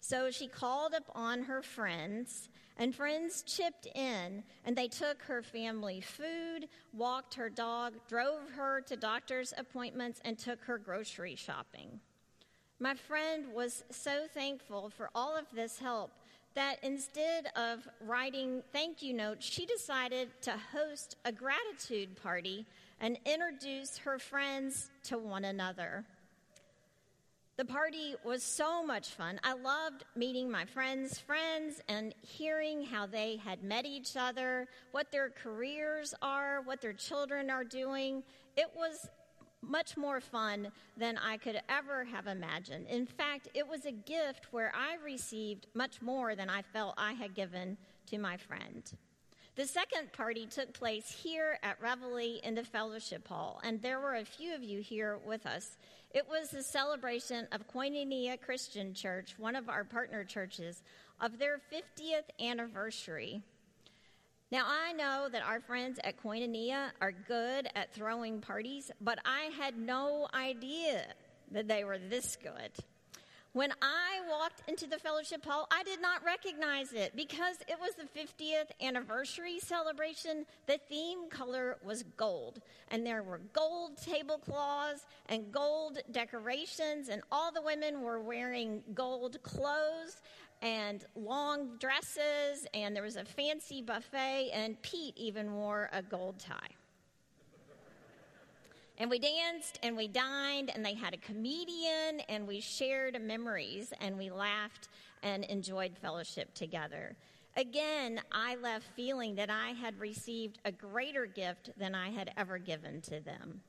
So 0.00 0.30
she 0.30 0.46
called 0.46 0.94
up 0.94 1.10
on 1.14 1.42
her 1.42 1.62
friends, 1.62 2.48
and 2.76 2.94
friends 2.94 3.42
chipped 3.42 3.86
in, 3.94 4.42
and 4.64 4.76
they 4.76 4.88
took 4.88 5.20
her 5.22 5.42
family 5.42 6.00
food, 6.00 6.68
walked 6.94 7.34
her 7.34 7.50
dog, 7.50 7.94
drove 8.08 8.50
her 8.56 8.80
to 8.82 8.96
doctor's 8.96 9.52
appointments, 9.58 10.20
and 10.24 10.38
took 10.38 10.62
her 10.62 10.78
grocery 10.78 11.36
shopping. 11.36 12.00
My 12.78 12.94
friend 12.94 13.52
was 13.52 13.84
so 13.90 14.26
thankful 14.32 14.88
for 14.88 15.10
all 15.14 15.36
of 15.36 15.44
this 15.52 15.78
help 15.78 16.12
that 16.54 16.76
instead 16.82 17.46
of 17.56 17.88
writing 18.00 18.62
thank 18.72 19.02
you 19.02 19.14
notes, 19.14 19.46
she 19.46 19.66
decided 19.66 20.28
to 20.42 20.52
host 20.72 21.16
a 21.24 21.32
gratitude 21.32 22.20
party 22.22 22.66
and 23.00 23.18
introduce 23.24 23.98
her 23.98 24.18
friends 24.18 24.90
to 25.04 25.18
one 25.18 25.44
another. 25.44 26.04
The 27.56 27.64
party 27.66 28.14
was 28.24 28.42
so 28.42 28.82
much 28.82 29.10
fun. 29.10 29.38
I 29.44 29.52
loved 29.52 30.04
meeting 30.16 30.50
my 30.50 30.64
friends' 30.64 31.18
friends 31.18 31.82
and 31.88 32.14
hearing 32.22 32.84
how 32.84 33.06
they 33.06 33.36
had 33.36 33.62
met 33.62 33.84
each 33.84 34.16
other, 34.16 34.66
what 34.92 35.12
their 35.12 35.28
careers 35.28 36.14
are, 36.22 36.62
what 36.62 36.80
their 36.80 36.94
children 36.94 37.50
are 37.50 37.64
doing. 37.64 38.22
It 38.56 38.70
was 38.74 39.10
much 39.62 39.96
more 39.96 40.20
fun 40.20 40.68
than 40.96 41.18
I 41.18 41.36
could 41.36 41.60
ever 41.68 42.04
have 42.04 42.26
imagined. 42.26 42.86
In 42.88 43.06
fact, 43.06 43.48
it 43.54 43.66
was 43.66 43.84
a 43.84 43.92
gift 43.92 44.52
where 44.52 44.72
I 44.74 44.96
received 45.04 45.66
much 45.74 46.00
more 46.02 46.34
than 46.34 46.48
I 46.50 46.62
felt 46.62 46.94
I 46.96 47.12
had 47.12 47.34
given 47.34 47.76
to 48.06 48.18
my 48.18 48.36
friend. 48.36 48.90
The 49.56 49.66
second 49.66 50.12
party 50.12 50.46
took 50.46 50.72
place 50.72 51.10
here 51.10 51.58
at 51.62 51.80
Reveille 51.82 52.40
in 52.42 52.54
the 52.54 52.64
fellowship 52.64 53.28
hall, 53.28 53.60
and 53.62 53.82
there 53.82 54.00
were 54.00 54.14
a 54.14 54.24
few 54.24 54.54
of 54.54 54.62
you 54.62 54.80
here 54.80 55.18
with 55.26 55.44
us. 55.44 55.76
It 56.12 56.26
was 56.28 56.50
the 56.50 56.62
celebration 56.62 57.46
of 57.52 57.68
Koinonia 57.68 58.40
Christian 58.40 58.94
Church, 58.94 59.34
one 59.38 59.56
of 59.56 59.68
our 59.68 59.84
partner 59.84 60.24
churches, 60.24 60.82
of 61.20 61.38
their 61.38 61.60
50th 61.72 62.30
anniversary. 62.40 63.42
Now, 64.52 64.64
I 64.66 64.92
know 64.94 65.28
that 65.30 65.42
our 65.42 65.60
friends 65.60 66.00
at 66.02 66.20
Koinonia 66.20 66.90
are 67.00 67.12
good 67.12 67.68
at 67.76 67.94
throwing 67.94 68.40
parties, 68.40 68.90
but 69.00 69.20
I 69.24 69.50
had 69.56 69.78
no 69.78 70.26
idea 70.34 71.04
that 71.52 71.68
they 71.68 71.84
were 71.84 71.98
this 71.98 72.36
good. 72.42 72.72
When 73.52 73.72
I 73.82 74.20
walked 74.28 74.68
into 74.68 74.88
the 74.88 74.98
fellowship 74.98 75.44
hall, 75.44 75.68
I 75.72 75.84
did 75.84 76.00
not 76.00 76.24
recognize 76.24 76.92
it 76.92 77.14
because 77.14 77.56
it 77.68 77.76
was 77.80 77.94
the 77.94 78.20
50th 78.20 78.70
anniversary 78.80 79.60
celebration. 79.60 80.46
The 80.66 80.78
theme 80.88 81.28
color 81.30 81.76
was 81.84 82.04
gold, 82.16 82.60
and 82.88 83.06
there 83.06 83.22
were 83.22 83.40
gold 83.52 83.98
tablecloths 84.04 85.06
and 85.26 85.52
gold 85.52 85.98
decorations, 86.10 87.08
and 87.08 87.22
all 87.30 87.52
the 87.52 87.62
women 87.62 88.02
were 88.02 88.20
wearing 88.20 88.82
gold 88.94 89.40
clothes 89.42 90.20
and 90.62 91.04
long 91.14 91.76
dresses, 91.78 92.66
and 92.74 92.94
there 92.94 93.02
was 93.02 93.16
a 93.16 93.24
fancy 93.24 93.82
buffet, 93.82 94.50
and 94.52 94.80
Pete 94.82 95.16
even 95.16 95.54
wore 95.54 95.88
a 95.92 96.02
gold 96.02 96.38
tie. 96.38 96.74
And 98.98 99.08
we 99.08 99.18
danced 99.18 99.78
and 99.82 99.96
we 99.96 100.08
dined, 100.08 100.70
and 100.74 100.84
they 100.84 100.92
had 100.92 101.14
a 101.14 101.16
comedian, 101.16 102.20
and 102.28 102.46
we 102.46 102.60
shared 102.60 103.20
memories, 103.22 103.94
and 104.00 104.18
we 104.18 104.30
laughed 104.30 104.88
and 105.22 105.44
enjoyed 105.44 105.96
fellowship 105.96 106.52
together. 106.52 107.16
Again, 107.56 108.20
I 108.30 108.56
left 108.56 108.84
feeling 108.94 109.34
that 109.36 109.50
I 109.50 109.70
had 109.70 109.98
received 109.98 110.58
a 110.64 110.70
greater 110.70 111.24
gift 111.24 111.70
than 111.78 111.94
I 111.94 112.10
had 112.10 112.30
ever 112.36 112.58
given 112.58 113.00
to 113.02 113.20
them. 113.20 113.62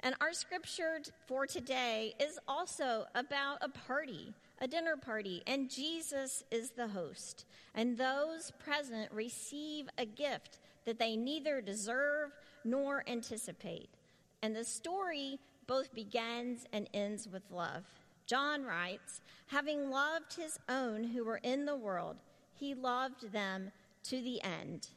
And 0.00 0.14
our 0.20 0.32
scripture 0.32 1.00
for 1.26 1.46
today 1.46 2.14
is 2.18 2.38
also 2.48 3.04
about 3.14 3.58
a 3.60 3.68
party, 3.68 4.32
a 4.60 4.68
dinner 4.68 4.96
party, 4.96 5.42
and 5.46 5.70
Jesus 5.70 6.42
is 6.50 6.70
the 6.70 6.88
host. 6.88 7.46
And 7.74 7.96
those 7.96 8.52
present 8.58 9.10
receive 9.12 9.88
a 9.96 10.04
gift 10.04 10.58
that 10.84 10.98
they 10.98 11.16
neither 11.16 11.60
deserve 11.60 12.30
nor 12.64 13.04
anticipate. 13.06 13.90
And 14.42 14.54
the 14.54 14.64
story 14.64 15.38
both 15.66 15.94
begins 15.94 16.64
and 16.72 16.88
ends 16.92 17.28
with 17.28 17.42
love. 17.50 17.84
John 18.26 18.64
writes, 18.64 19.20
having 19.46 19.90
loved 19.90 20.34
his 20.34 20.58
own 20.68 21.04
who 21.04 21.24
were 21.24 21.40
in 21.42 21.64
the 21.64 21.76
world, 21.76 22.16
he 22.54 22.74
loved 22.74 23.32
them 23.32 23.72
to 24.04 24.20
the 24.20 24.42
end. 24.42 24.88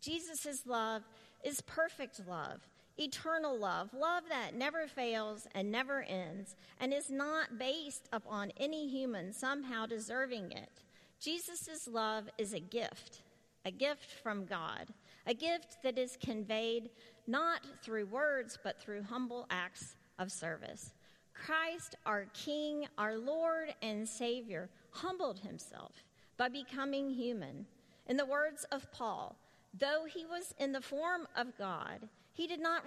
Jesus' 0.00 0.66
love 0.66 1.02
is 1.44 1.60
perfect 1.60 2.20
love, 2.26 2.60
eternal 2.98 3.58
love, 3.58 3.90
love 3.92 4.24
that 4.28 4.54
never 4.54 4.86
fails 4.86 5.46
and 5.54 5.70
never 5.70 6.02
ends, 6.02 6.56
and 6.80 6.92
is 6.92 7.10
not 7.10 7.58
based 7.58 8.08
upon 8.12 8.52
any 8.56 8.88
human 8.88 9.32
somehow 9.32 9.86
deserving 9.86 10.52
it. 10.52 10.82
Jesus' 11.20 11.88
love 11.90 12.28
is 12.38 12.52
a 12.52 12.60
gift, 12.60 13.22
a 13.64 13.70
gift 13.70 14.10
from 14.22 14.44
God, 14.44 14.88
a 15.26 15.34
gift 15.34 15.78
that 15.82 15.98
is 15.98 16.18
conveyed 16.20 16.90
not 17.26 17.60
through 17.82 18.06
words, 18.06 18.58
but 18.62 18.80
through 18.80 19.02
humble 19.02 19.46
acts 19.50 19.96
of 20.18 20.32
service. 20.32 20.92
Christ, 21.32 21.96
our 22.04 22.26
King, 22.34 22.86
our 22.98 23.16
Lord 23.16 23.74
and 23.82 24.06
Savior, 24.06 24.68
humbled 24.90 25.38
himself 25.38 25.92
by 26.36 26.48
becoming 26.48 27.10
human. 27.10 27.66
In 28.06 28.16
the 28.16 28.26
words 28.26 28.64
of 28.72 28.90
Paul, 28.92 29.36
though 29.72 30.04
he 30.12 30.26
was 30.26 30.54
in 30.58 30.72
the 30.72 30.80
form 30.80 31.26
of 31.36 31.56
God, 31.56 32.08
he 32.32 32.46
did 32.46 32.60
not 32.60 32.84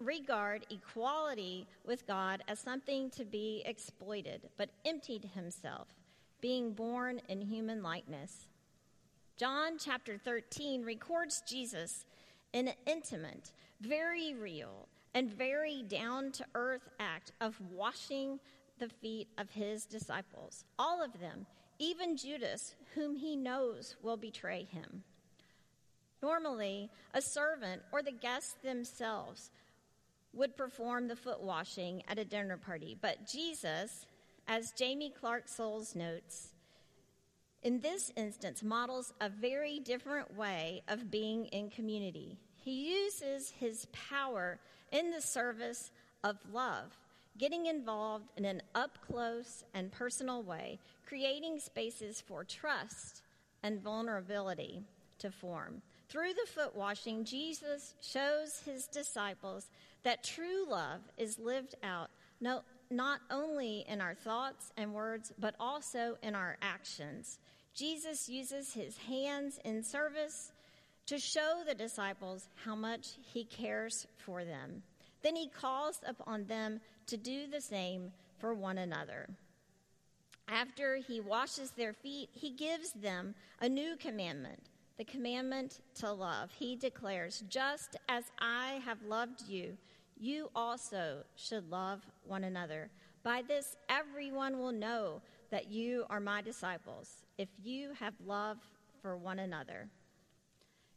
regard 0.00 0.66
equality 0.70 1.66
with 1.84 2.06
God 2.06 2.42
as 2.48 2.58
something 2.60 3.10
to 3.10 3.24
be 3.24 3.62
exploited, 3.66 4.48
but 4.56 4.70
emptied 4.84 5.30
himself, 5.34 5.88
being 6.40 6.72
born 6.72 7.20
in 7.28 7.40
human 7.40 7.82
likeness. 7.82 8.46
John 9.36 9.78
chapter 9.78 10.16
13 10.16 10.84
records 10.84 11.42
Jesus 11.46 12.06
in 12.52 12.68
an 12.68 12.74
intimate, 12.86 13.52
very 13.80 14.34
real, 14.34 14.88
and 15.14 15.30
very 15.30 15.82
down 15.82 16.30
to 16.32 16.44
earth 16.54 16.88
act 17.00 17.32
of 17.40 17.60
washing 17.70 18.38
the 18.78 18.88
feet 18.88 19.28
of 19.36 19.50
his 19.50 19.84
disciples, 19.84 20.64
all 20.78 21.02
of 21.02 21.18
them, 21.18 21.46
even 21.78 22.16
Judas, 22.16 22.74
whom 22.94 23.16
he 23.16 23.34
knows 23.36 23.96
will 24.02 24.16
betray 24.16 24.64
him. 24.70 25.02
Normally, 26.22 26.90
a 27.14 27.20
servant 27.20 27.82
or 27.92 28.02
the 28.02 28.12
guests 28.12 28.54
themselves 28.62 29.50
would 30.32 30.56
perform 30.56 31.08
the 31.08 31.16
foot 31.16 31.40
washing 31.40 32.02
at 32.08 32.18
a 32.18 32.24
dinner 32.24 32.56
party, 32.56 32.96
but 33.00 33.26
Jesus, 33.26 34.06
as 34.46 34.72
Jaime 34.78 35.10
Clark-Soles 35.10 35.94
notes, 35.94 36.50
in 37.62 37.80
this 37.80 38.12
instance 38.16 38.62
models 38.62 39.12
a 39.20 39.28
very 39.28 39.80
different 39.80 40.36
way 40.36 40.82
of 40.88 41.10
being 41.10 41.46
in 41.46 41.70
community. 41.70 42.38
He 42.54 43.04
uses 43.04 43.50
his 43.50 43.86
power 43.92 44.58
in 44.92 45.10
the 45.10 45.22
service 45.22 45.90
of 46.22 46.36
love, 46.52 46.96
getting 47.38 47.66
involved 47.66 48.30
in 48.36 48.44
an 48.44 48.62
up 48.74 48.98
close 49.06 49.64
and 49.74 49.92
personal 49.92 50.42
way, 50.42 50.78
creating 51.06 51.58
spaces 51.60 52.20
for 52.20 52.44
trust 52.44 53.22
and 53.62 53.80
vulnerability 53.80 54.82
to 55.18 55.30
form. 55.30 55.82
Through 56.08 56.34
the 56.34 56.50
foot 56.52 56.76
washing, 56.76 57.24
Jesus 57.24 57.94
shows 58.00 58.60
his 58.64 58.86
disciples 58.86 59.66
that 60.04 60.22
true 60.22 60.64
love 60.68 61.00
is 61.18 61.38
lived 61.38 61.74
out 61.82 62.10
no, 62.40 62.62
not 62.90 63.20
only 63.30 63.84
in 63.88 64.00
our 64.00 64.14
thoughts 64.14 64.70
and 64.76 64.92
words, 64.92 65.32
but 65.38 65.54
also 65.58 66.16
in 66.22 66.34
our 66.34 66.56
actions. 66.60 67.38
Jesus 67.74 68.28
uses 68.28 68.72
his 68.72 68.96
hands 68.98 69.58
in 69.64 69.82
service 69.82 70.52
to 71.06 71.18
show 71.18 71.62
the 71.66 71.74
disciples 71.74 72.48
how 72.64 72.74
much 72.74 73.08
he 73.32 73.44
cares 73.44 74.06
for 74.18 74.44
them. 74.44 74.82
Then 75.22 75.36
he 75.36 75.48
calls 75.48 76.00
upon 76.06 76.44
them 76.44 76.80
to 77.06 77.16
do 77.16 77.46
the 77.46 77.60
same 77.60 78.12
for 78.38 78.54
one 78.54 78.78
another. 78.78 79.28
After 80.48 80.96
he 80.96 81.20
washes 81.20 81.70
their 81.72 81.92
feet, 81.92 82.28
he 82.32 82.50
gives 82.50 82.92
them 82.92 83.34
a 83.60 83.68
new 83.68 83.96
commandment 83.96 84.62
the 84.98 85.04
commandment 85.04 85.80
to 85.96 86.10
love. 86.10 86.50
He 86.58 86.76
declares, 86.76 87.44
Just 87.48 87.96
as 88.08 88.24
I 88.38 88.80
have 88.84 89.02
loved 89.02 89.48
you, 89.48 89.76
you 90.18 90.50
also 90.54 91.24
should 91.36 91.70
love 91.70 92.00
one 92.26 92.44
another. 92.44 92.90
By 93.22 93.42
this, 93.46 93.76
everyone 93.88 94.58
will 94.58 94.72
know 94.72 95.20
that 95.50 95.70
you 95.70 96.04
are 96.10 96.20
my 96.20 96.42
disciples, 96.42 97.24
if 97.38 97.48
you 97.62 97.90
have 97.98 98.14
love 98.24 98.58
for 99.02 99.16
one 99.16 99.40
another. 99.40 99.88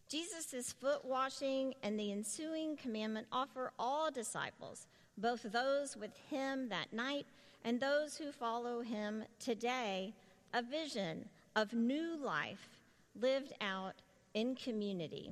Jesus' 0.09 0.73
foot 0.73 1.05
washing 1.05 1.75
and 1.83 1.99
the 1.99 2.11
ensuing 2.11 2.77
commandment 2.77 3.27
offer 3.31 3.71
all 3.77 4.09
disciples, 4.09 4.87
both 5.17 5.43
those 5.43 5.95
with 5.95 6.17
him 6.29 6.69
that 6.69 6.91
night 6.93 7.27
and 7.63 7.79
those 7.79 8.17
who 8.17 8.31
follow 8.31 8.81
him 8.81 9.23
today, 9.39 10.13
a 10.53 10.63
vision 10.63 11.29
of 11.55 11.73
new 11.73 12.17
life 12.17 12.78
lived 13.21 13.53
out 13.61 13.95
in 14.33 14.55
community. 14.55 15.31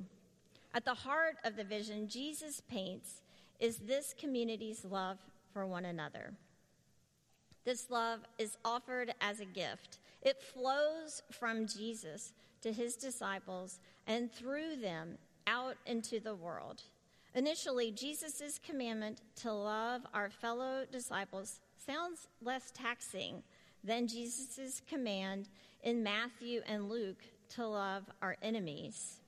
At 0.74 0.84
the 0.84 0.94
heart 0.94 1.36
of 1.44 1.56
the 1.56 1.64
vision 1.64 2.08
Jesus 2.08 2.60
paints 2.68 3.22
is 3.58 3.78
this 3.78 4.14
community's 4.18 4.84
love 4.84 5.18
for 5.52 5.66
one 5.66 5.84
another. 5.84 6.32
This 7.64 7.90
love 7.90 8.20
is 8.38 8.56
offered 8.64 9.12
as 9.20 9.40
a 9.40 9.44
gift. 9.44 9.98
It 10.22 10.42
flows 10.42 11.22
from 11.30 11.66
Jesus 11.66 12.32
to 12.62 12.72
his 12.72 12.96
disciples 12.96 13.78
and 14.06 14.32
through 14.32 14.76
them 14.76 15.18
out 15.46 15.76
into 15.86 16.20
the 16.20 16.34
world. 16.34 16.82
Initially, 17.34 17.92
Jesus' 17.92 18.58
commandment 18.64 19.20
to 19.36 19.52
love 19.52 20.02
our 20.14 20.30
fellow 20.30 20.84
disciples 20.90 21.60
sounds 21.84 22.28
less 22.42 22.70
taxing 22.72 23.42
than 23.84 24.08
Jesus' 24.08 24.82
command 24.88 25.48
in 25.82 26.02
Matthew 26.02 26.62
and 26.66 26.88
Luke 26.88 27.22
to 27.50 27.66
love 27.66 28.04
our 28.22 28.36
enemies. 28.42 29.20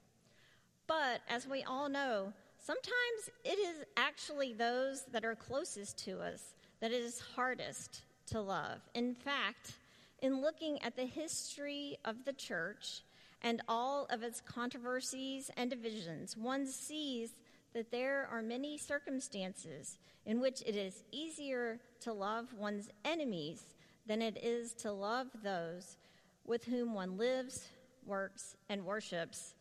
But 0.87 1.21
as 1.29 1.47
we 1.47 1.63
all 1.63 1.89
know, 1.89 2.33
sometimes 2.59 3.31
it 3.45 3.59
is 3.59 3.85
actually 3.97 4.53
those 4.53 5.05
that 5.13 5.25
are 5.25 5.35
closest 5.35 5.99
to 6.05 6.21
us 6.21 6.55
that 6.81 6.93
it 6.93 7.03
is 7.03 7.21
hardest 7.37 8.03
to 8.27 8.41
love. 8.41 8.81
In 8.95 9.15
fact, 9.15 9.75
in 10.23 10.41
looking 10.41 10.83
at 10.83 10.97
the 10.97 11.07
history 11.07 11.97
of 12.05 12.25
the 12.25 12.33
church 12.33 13.03
and 13.43 13.63
all 13.69 14.07
of 14.11 14.23
its 14.23 14.41
controversies 14.41 15.51
and 15.57 15.71
divisions, 15.71 16.37
one 16.37 16.67
sees 16.67 17.35
that 17.73 17.91
there 17.91 18.29
are 18.31 18.43
many 18.43 18.77
circumstances 18.77 19.99
in 20.27 20.41
which 20.41 20.63
it 20.63 20.77
is 20.77 21.05
easier 21.13 21.79
to 22.01 22.13
love 22.13 22.53
one's 22.59 22.89
enemies 23.05 23.63
than 24.07 24.21
it 24.21 24.39
is 24.43 24.73
to 24.75 24.93
love 24.93 25.29
those 25.43 25.97
with 26.45 26.65
whom 26.65 26.95
one 26.95 27.17
lives, 27.17 27.69
works, 28.07 28.57
and 28.69 28.85
worships 28.85 29.55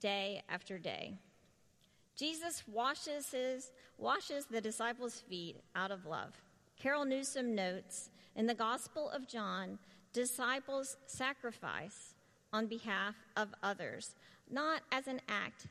day 0.00 0.42
after 0.48 0.78
day. 0.78 1.14
Jesus 2.16 2.62
washes, 2.66 3.30
his, 3.30 3.70
washes 3.98 4.46
the 4.46 4.60
disciples' 4.60 5.22
feet 5.28 5.56
out 5.74 5.90
of 5.90 6.06
love. 6.06 6.32
Carol 6.80 7.04
Newsom 7.04 7.54
notes 7.54 8.10
in 8.34 8.46
the 8.46 8.54
Gospel 8.54 9.10
of 9.10 9.28
John, 9.28 9.78
disciples 10.12 10.96
sacrifice 11.06 12.14
on 12.52 12.66
behalf 12.66 13.14
of 13.36 13.48
others, 13.62 14.14
not 14.50 14.82
as 14.92 15.06
an 15.06 15.20
act 15.28 15.66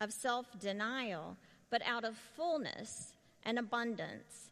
of 0.00 0.12
self 0.12 0.46
denial, 0.58 1.36
but 1.70 1.82
out 1.86 2.04
of 2.04 2.16
fullness 2.36 3.12
and 3.44 3.58
abundance. 3.58 4.50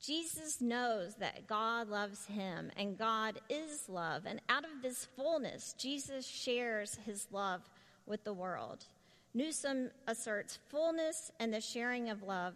Jesus 0.00 0.62
knows 0.62 1.14
that 1.16 1.46
God 1.46 1.88
loves 1.88 2.24
him 2.24 2.70
and 2.76 2.96
God 2.96 3.38
is 3.50 3.86
love. 3.88 4.22
And 4.24 4.40
out 4.48 4.64
of 4.64 4.82
this 4.82 5.06
fullness, 5.16 5.74
Jesus 5.78 6.26
shares 6.26 6.98
his 7.04 7.26
love 7.30 7.60
with 8.06 8.24
the 8.24 8.32
world. 8.32 8.86
Newsom 9.34 9.90
asserts 10.08 10.58
fullness 10.70 11.30
and 11.38 11.52
the 11.52 11.60
sharing 11.60 12.08
of 12.08 12.22
love 12.22 12.54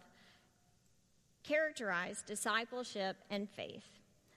characterize 1.43 2.25
discipleship 2.27 3.17
and 3.31 3.49
faith. 3.51 3.85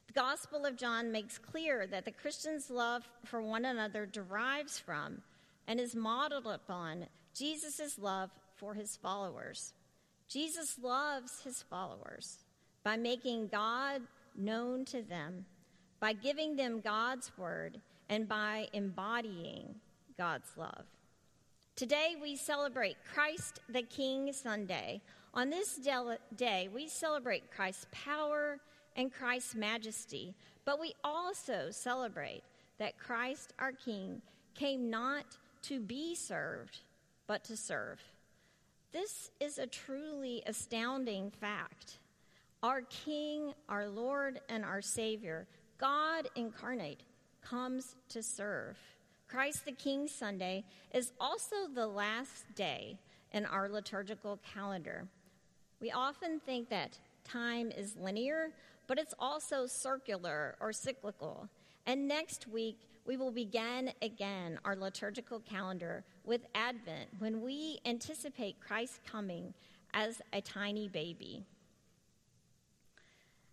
The 0.07 0.13
Gospel 0.13 0.65
of 0.65 0.75
John 0.75 1.11
makes 1.11 1.37
clear 1.37 1.87
that 1.87 2.03
the 2.03 2.11
Christian's 2.11 2.69
love 2.69 3.07
for 3.23 3.41
one 3.41 3.63
another 3.63 4.05
derives 4.05 4.79
from 4.79 5.21
and 5.65 5.79
is 5.79 5.95
modeled 5.95 6.47
upon 6.47 7.07
Jesus' 7.33 7.97
love 7.97 8.31
for 8.55 8.73
his 8.73 8.97
followers. 8.97 9.73
Jesus 10.27 10.77
loves 10.81 11.41
his 11.43 11.63
followers 11.63 12.39
by 12.87 12.95
making 12.95 13.49
God 13.49 14.01
known 14.37 14.85
to 14.85 15.01
them, 15.01 15.43
by 15.99 16.13
giving 16.13 16.55
them 16.55 16.79
God's 16.79 17.29
word, 17.37 17.81
and 18.07 18.29
by 18.29 18.69
embodying 18.71 19.75
God's 20.17 20.49
love. 20.55 20.85
Today 21.75 22.15
we 22.21 22.37
celebrate 22.37 22.95
Christ 23.13 23.59
the 23.67 23.81
King 23.81 24.31
Sunday. 24.31 25.01
On 25.33 25.49
this 25.49 25.77
day, 26.37 26.69
we 26.73 26.87
celebrate 26.87 27.51
Christ's 27.51 27.87
power 27.91 28.57
and 28.95 29.11
Christ's 29.11 29.53
majesty, 29.53 30.33
but 30.63 30.79
we 30.79 30.93
also 31.03 31.67
celebrate 31.71 32.43
that 32.77 32.97
Christ 32.97 33.51
our 33.59 33.73
King 33.73 34.21
came 34.55 34.89
not 34.89 35.25
to 35.63 35.81
be 35.81 36.15
served, 36.15 36.79
but 37.27 37.43
to 37.43 37.57
serve. 37.57 37.99
This 38.93 39.29
is 39.41 39.57
a 39.57 39.67
truly 39.67 40.41
astounding 40.47 41.31
fact. 41.31 41.97
Our 42.63 42.81
King, 42.81 43.53
our 43.69 43.87
Lord, 43.87 44.39
and 44.49 44.65
our 44.65 44.81
Savior, 44.81 45.47
God 45.77 46.27
incarnate, 46.35 47.03
comes 47.41 47.95
to 48.09 48.23
serve. 48.23 48.77
Christ 49.27 49.65
the 49.65 49.73
King 49.73 50.07
Sunday 50.07 50.63
is 50.91 51.11
also 51.19 51.55
the 51.73 51.85
last 51.85 52.45
day 52.55 52.97
in 53.31 53.45
our 53.45 53.69
liturgical 53.69 54.39
calendar. 54.53 55.07
We 55.79 55.91
often 55.91 56.39
think 56.39 56.69
that 56.69 56.97
time 57.23 57.71
is 57.71 57.95
linear, 57.95 58.49
but 58.87 58.97
it's 58.97 59.13
also 59.19 59.67
circular 59.67 60.55
or 60.59 60.73
cyclical. 60.73 61.49
And 61.85 62.07
next 62.07 62.47
week, 62.47 62.79
we 63.05 63.17
will 63.17 63.31
begin 63.31 63.91
again 64.01 64.59
our 64.65 64.75
liturgical 64.75 65.41
calendar 65.41 66.03
with 66.25 66.41
Advent 66.55 67.09
when 67.19 67.41
we 67.41 67.79
anticipate 67.85 68.59
Christ 68.59 69.01
coming 69.09 69.53
as 69.93 70.21
a 70.33 70.41
tiny 70.41 70.89
baby. 70.89 71.45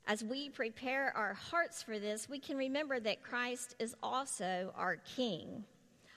As 0.07 0.23
we 0.23 0.51
prepare 0.51 1.17
our 1.17 1.33
hearts 1.33 1.83
for 1.83 1.99
this, 1.99 2.29
we 2.29 2.39
can 2.39 2.59
remember 2.59 3.01
that 3.01 3.23
Christ 3.23 3.75
is 3.79 3.95
also 4.03 4.71
our 4.77 4.97
King. 4.97 5.65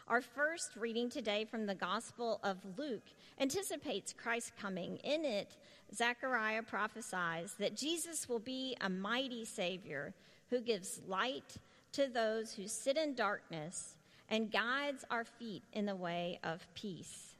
Our 0.09 0.21
first 0.21 0.75
reading 0.75 1.09
today 1.09 1.45
from 1.45 1.65
the 1.65 1.75
Gospel 1.75 2.41
of 2.43 2.57
Luke 2.77 3.05
anticipates 3.39 4.11
Christ's 4.11 4.51
coming. 4.59 4.97
In 5.05 5.23
it, 5.23 5.55
Zechariah 5.95 6.63
prophesies 6.63 7.55
that 7.59 7.77
Jesus 7.77 8.27
will 8.27 8.39
be 8.39 8.75
a 8.81 8.89
mighty 8.89 9.45
Savior 9.45 10.13
who 10.49 10.59
gives 10.59 10.99
light 11.07 11.55
to 11.93 12.07
those 12.07 12.53
who 12.53 12.67
sit 12.67 12.97
in 12.97 13.15
darkness 13.15 13.95
and 14.27 14.51
guides 14.51 15.05
our 15.09 15.23
feet 15.23 15.63
in 15.71 15.85
the 15.85 15.95
way 15.95 16.39
of 16.43 16.67
peace. 16.73 17.35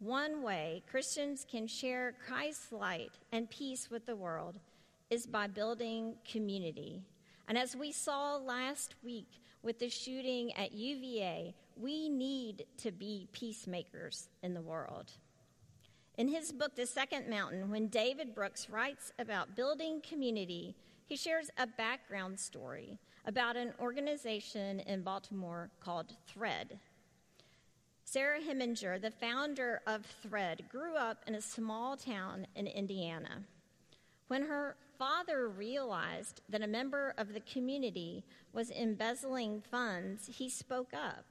One 0.00 0.42
way 0.42 0.82
Christians 0.90 1.46
can 1.50 1.66
share 1.66 2.14
Christ's 2.26 2.72
light 2.72 3.12
and 3.32 3.48
peace 3.48 3.90
with 3.90 4.04
the 4.04 4.16
world 4.16 4.58
is 5.12 5.26
by 5.26 5.46
building 5.46 6.14
community. 6.24 7.02
And 7.46 7.58
as 7.58 7.76
we 7.76 7.92
saw 7.92 8.36
last 8.38 8.94
week 9.04 9.28
with 9.62 9.78
the 9.78 9.90
shooting 9.90 10.54
at 10.54 10.72
UVA, 10.72 11.54
we 11.76 12.08
need 12.08 12.64
to 12.78 12.90
be 12.90 13.28
peacemakers 13.32 14.30
in 14.42 14.54
the 14.54 14.62
world. 14.62 15.12
In 16.16 16.28
his 16.28 16.50
book, 16.50 16.74
The 16.74 16.86
Second 16.86 17.28
Mountain, 17.28 17.70
when 17.70 17.88
David 17.88 18.34
Brooks 18.34 18.70
writes 18.70 19.12
about 19.18 19.54
building 19.54 20.00
community, 20.00 20.74
he 21.04 21.16
shares 21.16 21.50
a 21.58 21.66
background 21.66 22.40
story 22.40 22.98
about 23.26 23.54
an 23.54 23.74
organization 23.80 24.80
in 24.80 25.02
Baltimore 25.02 25.68
called 25.78 26.16
Thread. 26.26 26.78
Sarah 28.06 28.40
Hemminger, 28.40 28.98
the 28.98 29.10
founder 29.10 29.82
of 29.86 30.06
Thread, 30.06 30.62
grew 30.70 30.96
up 30.96 31.18
in 31.26 31.34
a 31.34 31.42
small 31.42 31.98
town 31.98 32.46
in 32.56 32.66
Indiana. 32.66 33.42
When 34.28 34.46
her 34.46 34.76
father 35.02 35.48
realized 35.48 36.42
that 36.48 36.62
a 36.62 36.66
member 36.68 37.12
of 37.18 37.34
the 37.34 37.40
community 37.40 38.22
was 38.52 38.70
embezzling 38.70 39.60
funds, 39.68 40.30
he 40.32 40.48
spoke 40.48 40.92
up. 40.94 41.24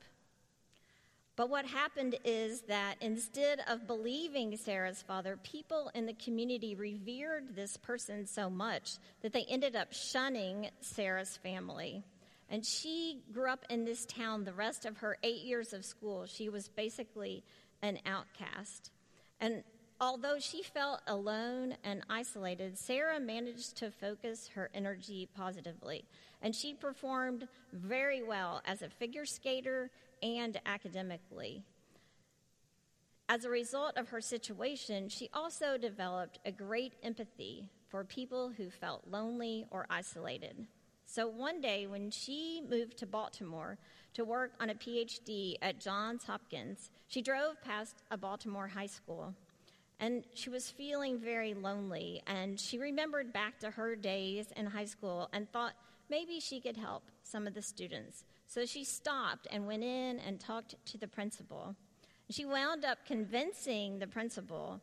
But 1.38 1.50
what 1.50 1.66
happened 1.66 2.18
is 2.26 2.64
that 2.68 2.96
instead 3.00 3.60
of 3.70 3.88
believing 3.88 4.58
Sarah's 4.58 5.02
father, 5.02 5.40
people 5.42 5.90
in 5.96 6.06
the 6.06 6.14
community 6.16 6.76
revered 6.76 7.56
this 7.56 7.78
person 7.78 8.28
so 8.28 8.50
much 8.50 8.98
that 9.22 9.32
they 9.32 9.46
ended 9.48 9.78
up 9.78 9.94
shunning 9.94 10.70
Sarah's 10.82 11.38
family. 11.38 12.04
And 12.50 12.66
she 12.66 13.22
grew 13.32 13.50
up 13.50 13.64
in 13.70 13.86
this 13.86 14.06
town 14.06 14.44
the 14.44 14.52
rest 14.52 14.86
of 14.86 14.98
her 14.98 15.16
eight 15.24 15.44
years 15.44 15.72
of 15.72 15.86
school. 15.86 16.26
She 16.26 16.50
was 16.50 16.68
basically 16.68 17.46
an 17.82 18.00
outcast. 18.06 18.92
And 19.40 19.64
although 20.02 20.40
she 20.40 20.64
felt 20.64 21.00
alone 21.06 21.76
and 21.84 22.02
isolated, 22.10 22.78
Sarah 22.78 23.20
managed 23.20 23.78
to 23.78 23.92
focus 23.92 24.50
her 24.56 24.72
energy 24.74 25.30
positively. 25.36 26.04
And 26.42 26.56
she 26.56 26.74
performed 26.74 27.48
very 27.72 28.24
well 28.24 28.64
as 28.66 28.82
a 28.82 28.90
figure 28.90 29.26
skater 29.26 29.92
and 30.24 30.60
academically. 30.66 31.64
As 33.30 33.46
a 33.46 33.50
result 33.50 33.96
of 33.96 34.10
her 34.10 34.20
situation, 34.20 35.08
she 35.08 35.30
also 35.34 35.78
developed 35.78 36.40
a 36.46 36.52
great 36.52 36.94
empathy 37.04 37.70
for 37.88 38.04
people 38.04 38.50
who 38.50 38.72
felt 38.72 39.08
lonely 39.08 39.66
or 39.70 39.86
isolated. 39.90 40.66
So 41.06 41.28
one 41.28 41.62
day, 41.62 41.88
when 41.88 42.10
she 42.10 42.62
moved 42.68 42.98
to 42.98 43.06
Baltimore 43.06 43.78
to 44.14 44.26
work 44.26 44.54
on 44.60 44.70
a 44.70 44.76
PhD 44.76 45.56
at 45.62 45.80
Johns 45.80 46.24
Hopkins, 46.24 46.90
she 47.08 47.22
drove 47.22 47.62
past 47.62 47.98
a 48.10 48.18
Baltimore 48.18 48.68
high 48.68 48.88
school 48.88 49.36
and 50.02 50.24
she 50.34 50.50
was 50.50 50.70
feeling 50.70 51.20
very 51.20 51.54
lonely. 51.54 52.24
And 52.26 52.60
she 52.60 52.80
remembered 52.80 53.32
back 53.32 53.60
to 53.60 53.70
her 53.70 53.96
days 53.96 54.48
in 54.58 54.66
high 54.66 54.86
school 54.86 55.30
and 55.32 55.50
thought 55.52 55.74
maybe 56.10 56.40
she 56.40 56.60
could 56.60 56.76
help 56.76 57.04
some 57.24 57.46
of 57.46 57.54
the 57.54 57.62
students. 57.62 58.26
So 58.48 58.66
she 58.66 58.84
stopped 58.84 59.48
and 59.52 59.68
went 59.68 59.84
in 59.84 60.20
and 60.20 60.40
talked 60.40 60.76
to 60.88 60.98
the 60.98 61.08
principal. 61.08 61.76
She 62.32 62.46
wound 62.46 62.84
up 62.84 63.06
convincing 63.06 64.00
the 64.00 64.08
principal 64.08 64.82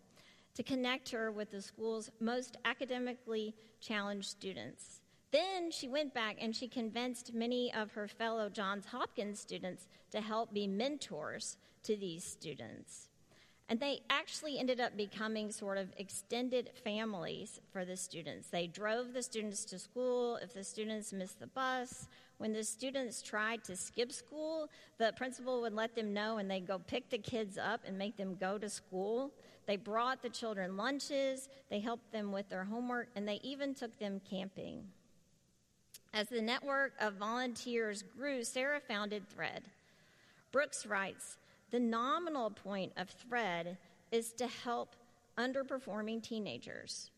to 0.54 0.62
connect 0.62 1.10
her 1.10 1.32
with 1.32 1.50
the 1.50 1.62
school's 1.62 2.10
most 2.20 2.56
academically 2.64 3.54
challenged 3.80 4.28
students. 4.28 5.00
Then 5.32 5.72
she 5.72 5.88
went 5.88 6.14
back 6.14 6.36
and 6.40 6.54
she 6.54 6.68
convinced 6.68 7.34
many 7.34 7.74
of 7.74 7.90
her 7.92 8.06
fellow 8.06 8.48
Johns 8.48 8.86
Hopkins 8.86 9.40
students 9.40 9.88
to 10.12 10.20
help 10.20 10.54
be 10.54 10.66
mentors 10.66 11.56
to 11.82 11.96
these 11.96 12.24
students. 12.24 13.07
And 13.70 13.78
they 13.78 14.00
actually 14.08 14.58
ended 14.58 14.80
up 14.80 14.96
becoming 14.96 15.52
sort 15.52 15.76
of 15.76 15.88
extended 15.98 16.70
families 16.84 17.60
for 17.70 17.84
the 17.84 17.96
students. 17.96 18.48
They 18.48 18.66
drove 18.66 19.12
the 19.12 19.22
students 19.22 19.64
to 19.66 19.78
school 19.78 20.36
if 20.36 20.54
the 20.54 20.64
students 20.64 21.12
missed 21.12 21.38
the 21.38 21.48
bus. 21.48 22.08
When 22.38 22.52
the 22.52 22.64
students 22.64 23.20
tried 23.20 23.64
to 23.64 23.76
skip 23.76 24.10
school, 24.10 24.70
the 24.96 25.12
principal 25.16 25.60
would 25.60 25.74
let 25.74 25.94
them 25.94 26.14
know 26.14 26.38
and 26.38 26.50
they'd 26.50 26.66
go 26.66 26.78
pick 26.78 27.10
the 27.10 27.18
kids 27.18 27.58
up 27.58 27.82
and 27.86 27.98
make 27.98 28.16
them 28.16 28.36
go 28.40 28.56
to 28.56 28.70
school. 28.70 29.32
They 29.66 29.76
brought 29.76 30.22
the 30.22 30.30
children 30.30 30.78
lunches, 30.78 31.50
they 31.68 31.80
helped 31.80 32.10
them 32.10 32.32
with 32.32 32.48
their 32.48 32.64
homework, 32.64 33.08
and 33.14 33.28
they 33.28 33.38
even 33.42 33.74
took 33.74 33.98
them 33.98 34.18
camping. 34.30 34.84
As 36.14 36.28
the 36.28 36.40
network 36.40 36.94
of 37.00 37.14
volunteers 37.14 38.02
grew, 38.02 38.44
Sarah 38.44 38.80
founded 38.80 39.28
Thread. 39.28 39.64
Brooks 40.52 40.86
writes 40.86 41.36
The 41.70 41.80
nominal 41.80 42.50
point 42.50 42.92
of 42.96 43.10
Thread 43.10 43.76
is 44.10 44.32
to 44.34 44.46
help 44.46 44.96
underperforming 45.36 46.22
teenagers. 46.22 47.10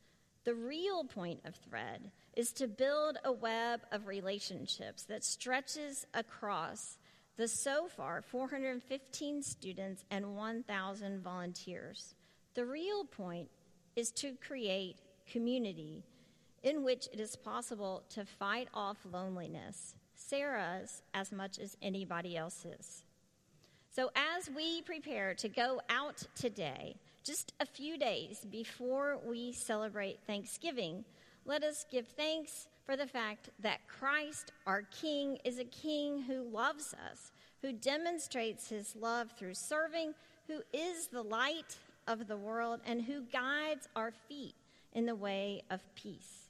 The 0.44 0.54
real 0.54 1.04
point 1.04 1.40
of 1.44 1.54
Thread 1.54 2.10
is 2.34 2.52
to 2.54 2.66
build 2.66 3.18
a 3.24 3.30
web 3.32 3.80
of 3.92 4.06
relationships 4.06 5.04
that 5.04 5.22
stretches 5.22 6.06
across 6.14 6.98
the 7.36 7.46
so 7.46 7.86
far 7.88 8.22
415 8.22 9.42
students 9.42 10.04
and 10.10 10.36
1,000 10.36 11.22
volunteers. 11.22 12.14
The 12.54 12.64
real 12.66 13.04
point 13.04 13.48
is 13.96 14.10
to 14.12 14.34
create 14.46 14.96
community 15.30 16.02
in 16.62 16.82
which 16.82 17.08
it 17.12 17.20
is 17.20 17.36
possible 17.36 18.02
to 18.10 18.24
fight 18.24 18.68
off 18.74 18.98
loneliness, 19.10 19.94
Sarah's 20.14 21.02
as 21.14 21.32
much 21.32 21.58
as 21.58 21.76
anybody 21.80 22.36
else's. 22.36 23.04
So, 23.92 24.08
as 24.14 24.48
we 24.48 24.82
prepare 24.82 25.34
to 25.34 25.48
go 25.48 25.80
out 25.90 26.22
today, 26.36 26.94
just 27.24 27.52
a 27.58 27.66
few 27.66 27.98
days 27.98 28.46
before 28.48 29.18
we 29.26 29.52
celebrate 29.52 30.20
Thanksgiving, 30.28 31.04
let 31.44 31.64
us 31.64 31.84
give 31.90 32.06
thanks 32.06 32.68
for 32.86 32.96
the 32.96 33.08
fact 33.08 33.50
that 33.58 33.88
Christ, 33.88 34.52
our 34.64 34.82
King, 34.82 35.38
is 35.44 35.58
a 35.58 35.64
King 35.64 36.22
who 36.22 36.44
loves 36.44 36.94
us, 37.10 37.32
who 37.62 37.72
demonstrates 37.72 38.68
his 38.68 38.94
love 38.94 39.32
through 39.36 39.54
serving, 39.54 40.14
who 40.46 40.60
is 40.72 41.08
the 41.08 41.22
light 41.22 41.76
of 42.06 42.28
the 42.28 42.36
world, 42.36 42.78
and 42.86 43.02
who 43.02 43.22
guides 43.22 43.88
our 43.96 44.12
feet 44.28 44.54
in 44.92 45.04
the 45.04 45.16
way 45.16 45.62
of 45.68 45.80
peace. 45.96 46.48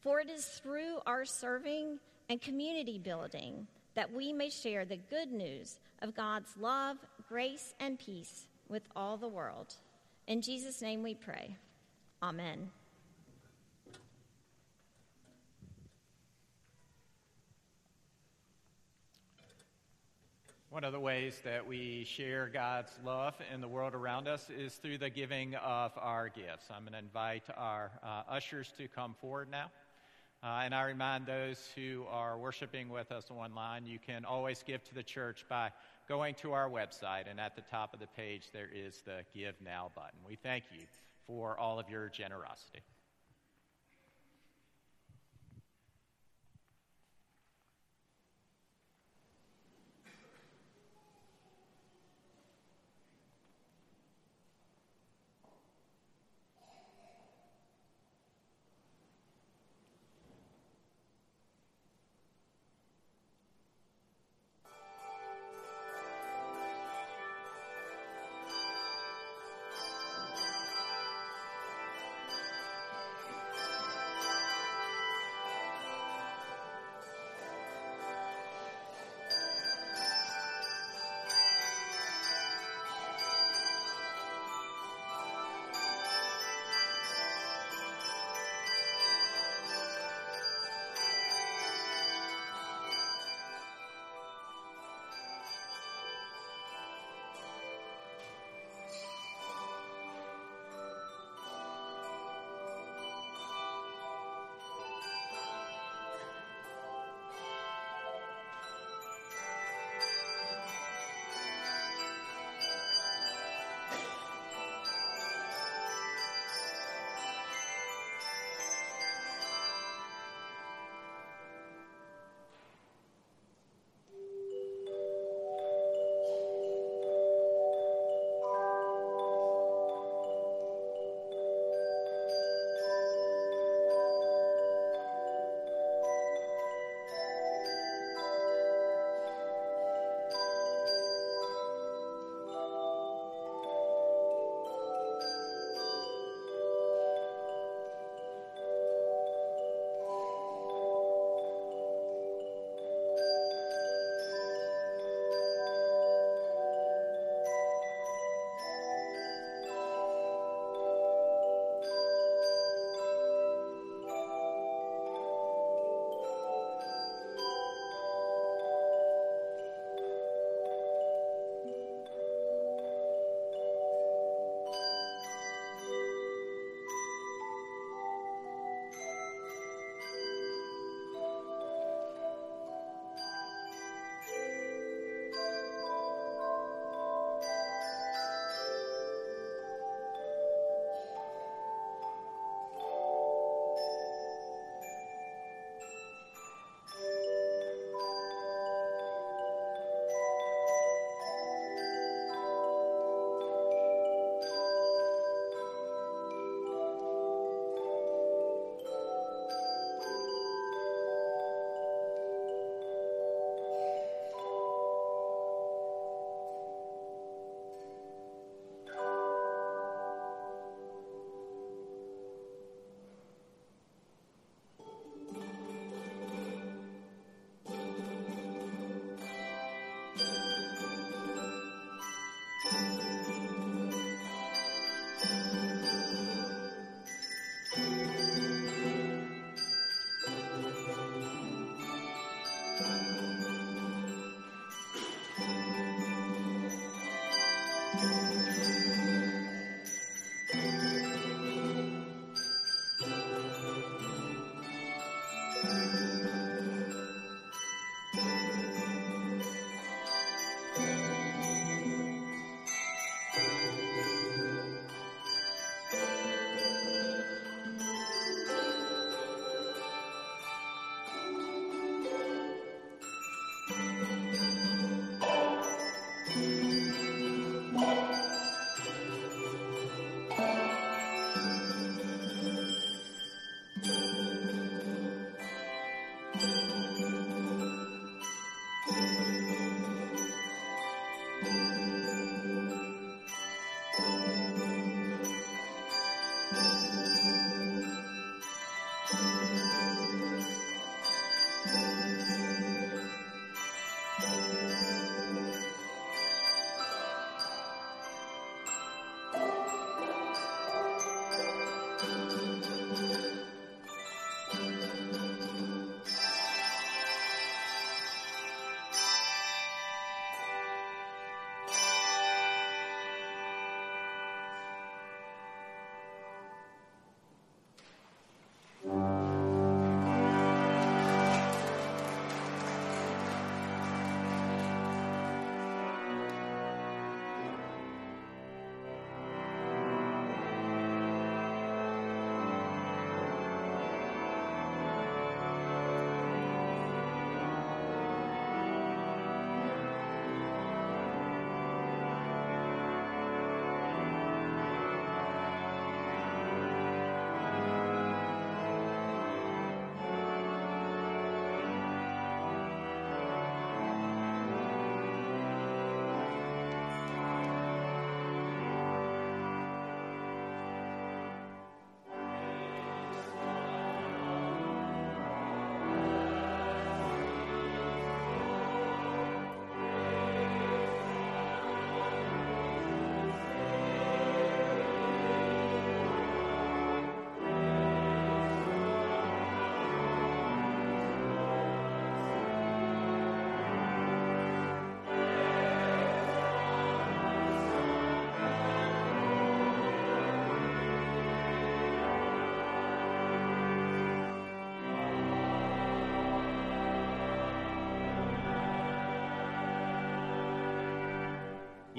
For 0.00 0.18
it 0.18 0.28
is 0.28 0.44
through 0.44 0.98
our 1.06 1.24
serving 1.24 2.00
and 2.28 2.42
community 2.42 2.98
building 2.98 3.68
that 3.94 4.12
we 4.12 4.32
may 4.32 4.50
share 4.50 4.84
the 4.84 4.96
good 4.96 5.30
news 5.30 5.78
of 6.02 6.14
God's 6.14 6.56
love, 6.58 6.96
grace, 7.28 7.74
and 7.80 7.98
peace 7.98 8.46
with 8.68 8.82
all 8.94 9.16
the 9.16 9.28
world. 9.28 9.74
In 10.26 10.40
Jesus' 10.40 10.80
name 10.80 11.02
we 11.02 11.14
pray. 11.14 11.56
Amen. 12.22 12.70
One 20.70 20.84
of 20.84 20.92
the 20.92 21.00
ways 21.00 21.40
that 21.42 21.66
we 21.66 22.04
share 22.04 22.48
God's 22.48 22.92
love 23.04 23.34
in 23.52 23.60
the 23.60 23.66
world 23.66 23.92
around 23.92 24.28
us 24.28 24.48
is 24.50 24.76
through 24.76 24.98
the 24.98 25.10
giving 25.10 25.56
of 25.56 25.90
our 25.96 26.28
gifts. 26.28 26.66
I'm 26.70 26.82
going 26.82 26.92
to 26.92 27.00
invite 27.00 27.42
our 27.56 27.90
uh, 28.04 28.22
ushers 28.30 28.72
to 28.78 28.86
come 28.86 29.16
forward 29.20 29.50
now. 29.50 29.72
Uh, 30.42 30.62
and 30.64 30.74
I 30.74 30.84
remind 30.84 31.26
those 31.26 31.68
who 31.76 32.04
are 32.08 32.38
worshiping 32.38 32.88
with 32.88 33.12
us 33.12 33.24
online, 33.30 33.84
you 33.84 33.98
can 33.98 34.24
always 34.24 34.62
give 34.66 34.82
to 34.84 34.94
the 34.94 35.02
church 35.02 35.44
by 35.50 35.70
going 36.08 36.34
to 36.36 36.52
our 36.52 36.70
website. 36.70 37.30
And 37.30 37.38
at 37.38 37.56
the 37.56 37.62
top 37.62 37.92
of 37.92 38.00
the 38.00 38.06
page, 38.06 38.50
there 38.52 38.70
is 38.74 39.02
the 39.04 39.22
Give 39.34 39.54
Now 39.62 39.90
button. 39.94 40.18
We 40.26 40.36
thank 40.36 40.64
you 40.72 40.86
for 41.26 41.58
all 41.58 41.78
of 41.78 41.90
your 41.90 42.08
generosity. 42.08 42.80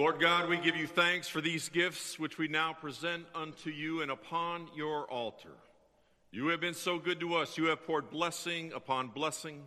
Lord 0.01 0.19
God, 0.19 0.49
we 0.49 0.57
give 0.57 0.75
you 0.75 0.87
thanks 0.87 1.27
for 1.27 1.41
these 1.41 1.69
gifts 1.69 2.17
which 2.17 2.39
we 2.39 2.47
now 2.47 2.73
present 2.73 3.23
unto 3.35 3.69
you 3.69 4.01
and 4.01 4.09
upon 4.09 4.67
your 4.75 5.05
altar. 5.05 5.51
You 6.31 6.47
have 6.47 6.59
been 6.59 6.73
so 6.73 6.97
good 6.97 7.19
to 7.19 7.35
us. 7.35 7.55
You 7.55 7.65
have 7.65 7.85
poured 7.85 8.09
blessing 8.09 8.73
upon 8.73 9.09
blessing, 9.09 9.61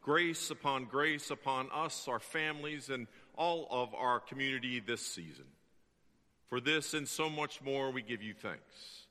grace 0.00 0.52
upon 0.52 0.84
grace 0.84 1.32
upon 1.32 1.68
us, 1.74 2.06
our 2.06 2.20
families, 2.20 2.90
and 2.90 3.08
all 3.34 3.66
of 3.72 3.92
our 3.92 4.20
community 4.20 4.78
this 4.78 5.04
season. 5.04 5.46
For 6.46 6.60
this 6.60 6.94
and 6.94 7.08
so 7.08 7.28
much 7.28 7.60
more, 7.60 7.90
we 7.90 8.02
give 8.02 8.22
you 8.22 8.34
thanks. 8.34 9.06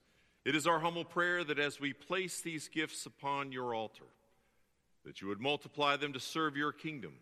It 0.46 0.56
is 0.56 0.68
our 0.68 0.80
humble 0.80 1.04
prayer 1.04 1.44
that 1.44 1.60
as 1.60 1.82
we 1.82 1.92
place 1.92 2.40
these 2.40 2.70
gifts 2.70 3.06
upon 3.06 3.52
your 3.52 3.76
altar, 3.76 4.08
that 5.04 5.20
you 5.22 5.28
would 5.28 5.42
multiply 5.42 5.98
them 5.98 6.14
to 6.14 6.20
serve 6.22 6.56
your 6.56 6.72
kingdom, 6.72 7.16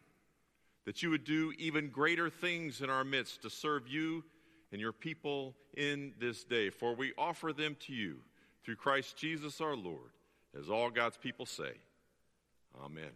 that 0.86 1.04
you 1.04 1.10
would 1.10 1.24
do 1.24 1.54
even 1.58 1.90
greater 1.90 2.30
things 2.30 2.82
in 2.82 2.90
our 2.90 3.04
midst 3.04 3.42
to 3.44 3.50
serve 3.50 3.88
you 3.88 4.24
and 4.72 4.80
your 4.80 4.94
people 4.94 5.56
in 5.76 6.14
this 6.20 6.44
day. 6.44 6.70
For 6.70 6.96
we 6.96 7.14
offer 7.18 7.54
them 7.54 7.76
to 7.88 7.94
you 7.94 8.18
through 8.64 8.76
Christ 8.76 9.18
Jesus 9.18 9.62
our 9.62 9.76
Lord, 9.76 10.12
as 10.58 10.70
all 10.70 10.90
God's 10.90 11.18
people 11.18 11.46
say. 11.46 11.72
Amen. 12.84 13.12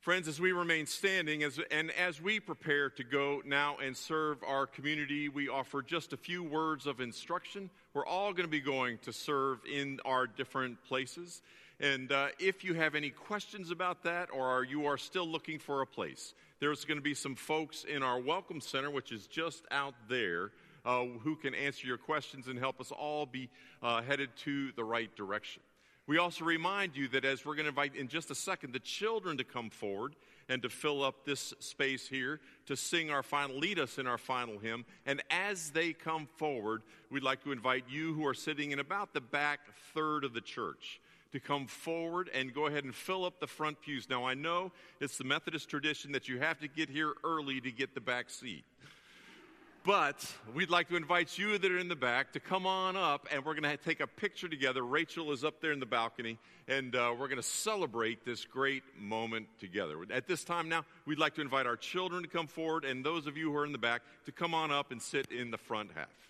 Friends, 0.00 0.28
as 0.28 0.40
we 0.40 0.52
remain 0.52 0.86
standing 0.86 1.42
as, 1.42 1.58
and 1.72 1.90
as 1.90 2.22
we 2.22 2.38
prepare 2.38 2.88
to 2.90 3.02
go 3.02 3.42
now 3.44 3.76
and 3.78 3.96
serve 3.96 4.38
our 4.46 4.64
community, 4.64 5.28
we 5.28 5.48
offer 5.48 5.82
just 5.82 6.12
a 6.12 6.16
few 6.16 6.42
words 6.42 6.86
of 6.86 7.00
instruction. 7.00 7.68
We're 7.94 8.06
all 8.06 8.32
going 8.32 8.46
to 8.46 8.50
be 8.50 8.60
going 8.60 8.98
to 8.98 9.12
serve 9.12 9.58
in 9.70 9.98
our 10.04 10.28
different 10.28 10.82
places. 10.84 11.42
And 11.80 12.10
uh, 12.10 12.28
if 12.40 12.64
you 12.64 12.74
have 12.74 12.96
any 12.96 13.10
questions 13.10 13.70
about 13.70 14.02
that 14.02 14.30
or 14.32 14.64
you 14.64 14.86
are 14.86 14.98
still 14.98 15.28
looking 15.28 15.60
for 15.60 15.80
a 15.80 15.86
place, 15.86 16.34
there's 16.58 16.84
going 16.84 16.98
to 16.98 17.02
be 17.02 17.14
some 17.14 17.36
folks 17.36 17.84
in 17.84 18.02
our 18.02 18.18
Welcome 18.18 18.60
Center, 18.60 18.90
which 18.90 19.12
is 19.12 19.28
just 19.28 19.64
out 19.70 19.94
there, 20.08 20.50
uh, 20.84 21.04
who 21.22 21.36
can 21.36 21.54
answer 21.54 21.86
your 21.86 21.96
questions 21.96 22.48
and 22.48 22.58
help 22.58 22.80
us 22.80 22.90
all 22.90 23.26
be 23.26 23.48
uh, 23.80 24.02
headed 24.02 24.30
to 24.38 24.72
the 24.72 24.82
right 24.82 25.14
direction. 25.14 25.62
We 26.08 26.18
also 26.18 26.44
remind 26.44 26.96
you 26.96 27.06
that 27.08 27.24
as 27.24 27.44
we're 27.44 27.54
going 27.54 27.66
to 27.66 27.70
invite 27.70 27.94
in 27.94 28.08
just 28.08 28.30
a 28.32 28.34
second 28.34 28.72
the 28.72 28.80
children 28.80 29.36
to 29.36 29.44
come 29.44 29.70
forward 29.70 30.16
and 30.48 30.62
to 30.62 30.68
fill 30.68 31.04
up 31.04 31.24
this 31.24 31.54
space 31.60 32.08
here 32.08 32.40
to 32.66 32.74
sing 32.74 33.10
our 33.10 33.22
final, 33.22 33.56
lead 33.56 33.78
us 33.78 33.98
in 33.98 34.08
our 34.08 34.18
final 34.18 34.58
hymn. 34.58 34.84
And 35.06 35.22
as 35.30 35.70
they 35.70 35.92
come 35.92 36.26
forward, 36.38 36.82
we'd 37.10 37.22
like 37.22 37.44
to 37.44 37.52
invite 37.52 37.84
you 37.88 38.14
who 38.14 38.26
are 38.26 38.34
sitting 38.34 38.72
in 38.72 38.80
about 38.80 39.12
the 39.14 39.20
back 39.20 39.60
third 39.94 40.24
of 40.24 40.32
the 40.32 40.40
church 40.40 41.00
to 41.32 41.40
come 41.40 41.66
forward 41.66 42.30
and 42.34 42.54
go 42.54 42.66
ahead 42.66 42.84
and 42.84 42.94
fill 42.94 43.24
up 43.24 43.40
the 43.40 43.46
front 43.46 43.80
pews. 43.80 44.08
Now, 44.08 44.24
I 44.24 44.34
know 44.34 44.72
it's 45.00 45.18
the 45.18 45.24
Methodist 45.24 45.68
tradition 45.68 46.12
that 46.12 46.28
you 46.28 46.38
have 46.38 46.58
to 46.60 46.68
get 46.68 46.88
here 46.88 47.14
early 47.24 47.60
to 47.60 47.70
get 47.70 47.94
the 47.94 48.00
back 48.00 48.30
seat. 48.30 48.64
But 49.84 50.26
we'd 50.54 50.68
like 50.68 50.88
to 50.88 50.96
invite 50.96 51.38
you 51.38 51.56
that 51.56 51.70
are 51.70 51.78
in 51.78 51.88
the 51.88 51.96
back 51.96 52.32
to 52.32 52.40
come 52.40 52.66
on 52.66 52.96
up, 52.96 53.26
and 53.32 53.44
we're 53.44 53.54
going 53.54 53.62
to 53.62 53.76
take 53.76 54.00
a 54.00 54.06
picture 54.06 54.48
together. 54.48 54.82
Rachel 54.82 55.32
is 55.32 55.44
up 55.44 55.60
there 55.62 55.72
in 55.72 55.80
the 55.80 55.86
balcony, 55.86 56.38
and 56.66 56.94
uh, 56.94 57.14
we're 57.18 57.28
going 57.28 57.40
to 57.40 57.42
celebrate 57.42 58.24
this 58.24 58.44
great 58.44 58.82
moment 58.98 59.46
together. 59.60 59.96
At 60.12 60.26
this 60.26 60.44
time 60.44 60.68
now, 60.68 60.84
we'd 61.06 61.18
like 61.18 61.36
to 61.36 61.40
invite 61.40 61.66
our 61.66 61.76
children 61.76 62.22
to 62.22 62.28
come 62.28 62.48
forward, 62.48 62.84
and 62.84 63.02
those 63.02 63.26
of 63.26 63.38
you 63.38 63.50
who 63.50 63.56
are 63.56 63.64
in 63.64 63.72
the 63.72 63.78
back 63.78 64.02
to 64.26 64.32
come 64.32 64.52
on 64.52 64.70
up 64.70 64.92
and 64.92 65.00
sit 65.00 65.30
in 65.30 65.50
the 65.50 65.58
front 65.58 65.90
half. 65.94 66.27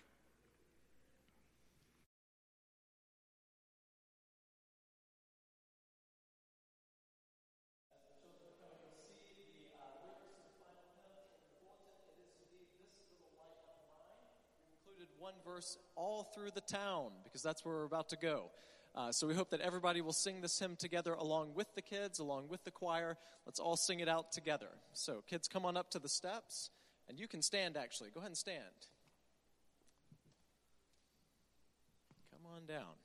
One 15.29 15.55
verse 15.55 15.77
all 15.95 16.23
through 16.35 16.51
the 16.55 16.63
town 16.63 17.11
because 17.23 17.43
that's 17.43 17.63
where 17.63 17.75
we're 17.75 17.85
about 17.85 18.09
to 18.09 18.17
go. 18.17 18.51
Uh, 18.95 19.13
so 19.13 19.27
we 19.27 19.35
hope 19.35 19.51
that 19.51 19.61
everybody 19.61 20.01
will 20.01 20.15
sing 20.15 20.41
this 20.41 20.59
hymn 20.59 20.75
together 20.75 21.13
along 21.13 21.53
with 21.55 21.67
the 21.75 21.83
kids, 21.83 22.19
along 22.19 22.49
with 22.49 22.65
the 22.65 22.71
choir. 22.71 23.15
Let's 23.45 23.61
all 23.61 23.77
sing 23.77 24.01
it 24.01 24.09
out 24.09 24.33
together. 24.33 24.69
So, 24.95 25.23
kids, 25.29 25.47
come 25.47 25.67
on 25.67 25.77
up 25.77 25.91
to 25.91 25.99
the 25.99 26.09
steps, 26.09 26.71
and 27.11 27.21
you 27.21 27.29
can 27.29 27.43
stand 27.43 27.77
actually. 27.77 28.09
Go 28.09 28.21
ahead 28.21 28.31
and 28.31 28.39
stand. 28.39 28.63
Come 32.33 32.51
on 32.57 32.65
down. 32.65 32.97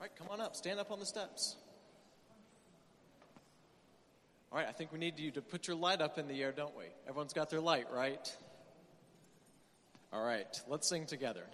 All 0.00 0.06
right, 0.06 0.16
come 0.16 0.26
on 0.28 0.40
up. 0.40 0.56
Stand 0.56 0.80
up 0.80 0.90
on 0.90 0.98
the 0.98 1.06
steps. 1.06 1.54
All 4.52 4.58
right, 4.58 4.66
I 4.68 4.72
think 4.72 4.90
we 4.92 4.98
need 4.98 5.18
you 5.18 5.30
to 5.32 5.42
put 5.42 5.68
your 5.68 5.76
light 5.76 6.00
up 6.00 6.18
in 6.18 6.26
the 6.26 6.42
air, 6.42 6.50
don't 6.50 6.76
we? 6.76 6.84
Everyone's 7.08 7.32
got 7.32 7.50
their 7.50 7.60
light, 7.60 7.86
right? 7.92 8.36
All 10.12 10.24
right, 10.24 10.60
let's 10.66 10.88
sing 10.88 11.06
together. 11.06 11.44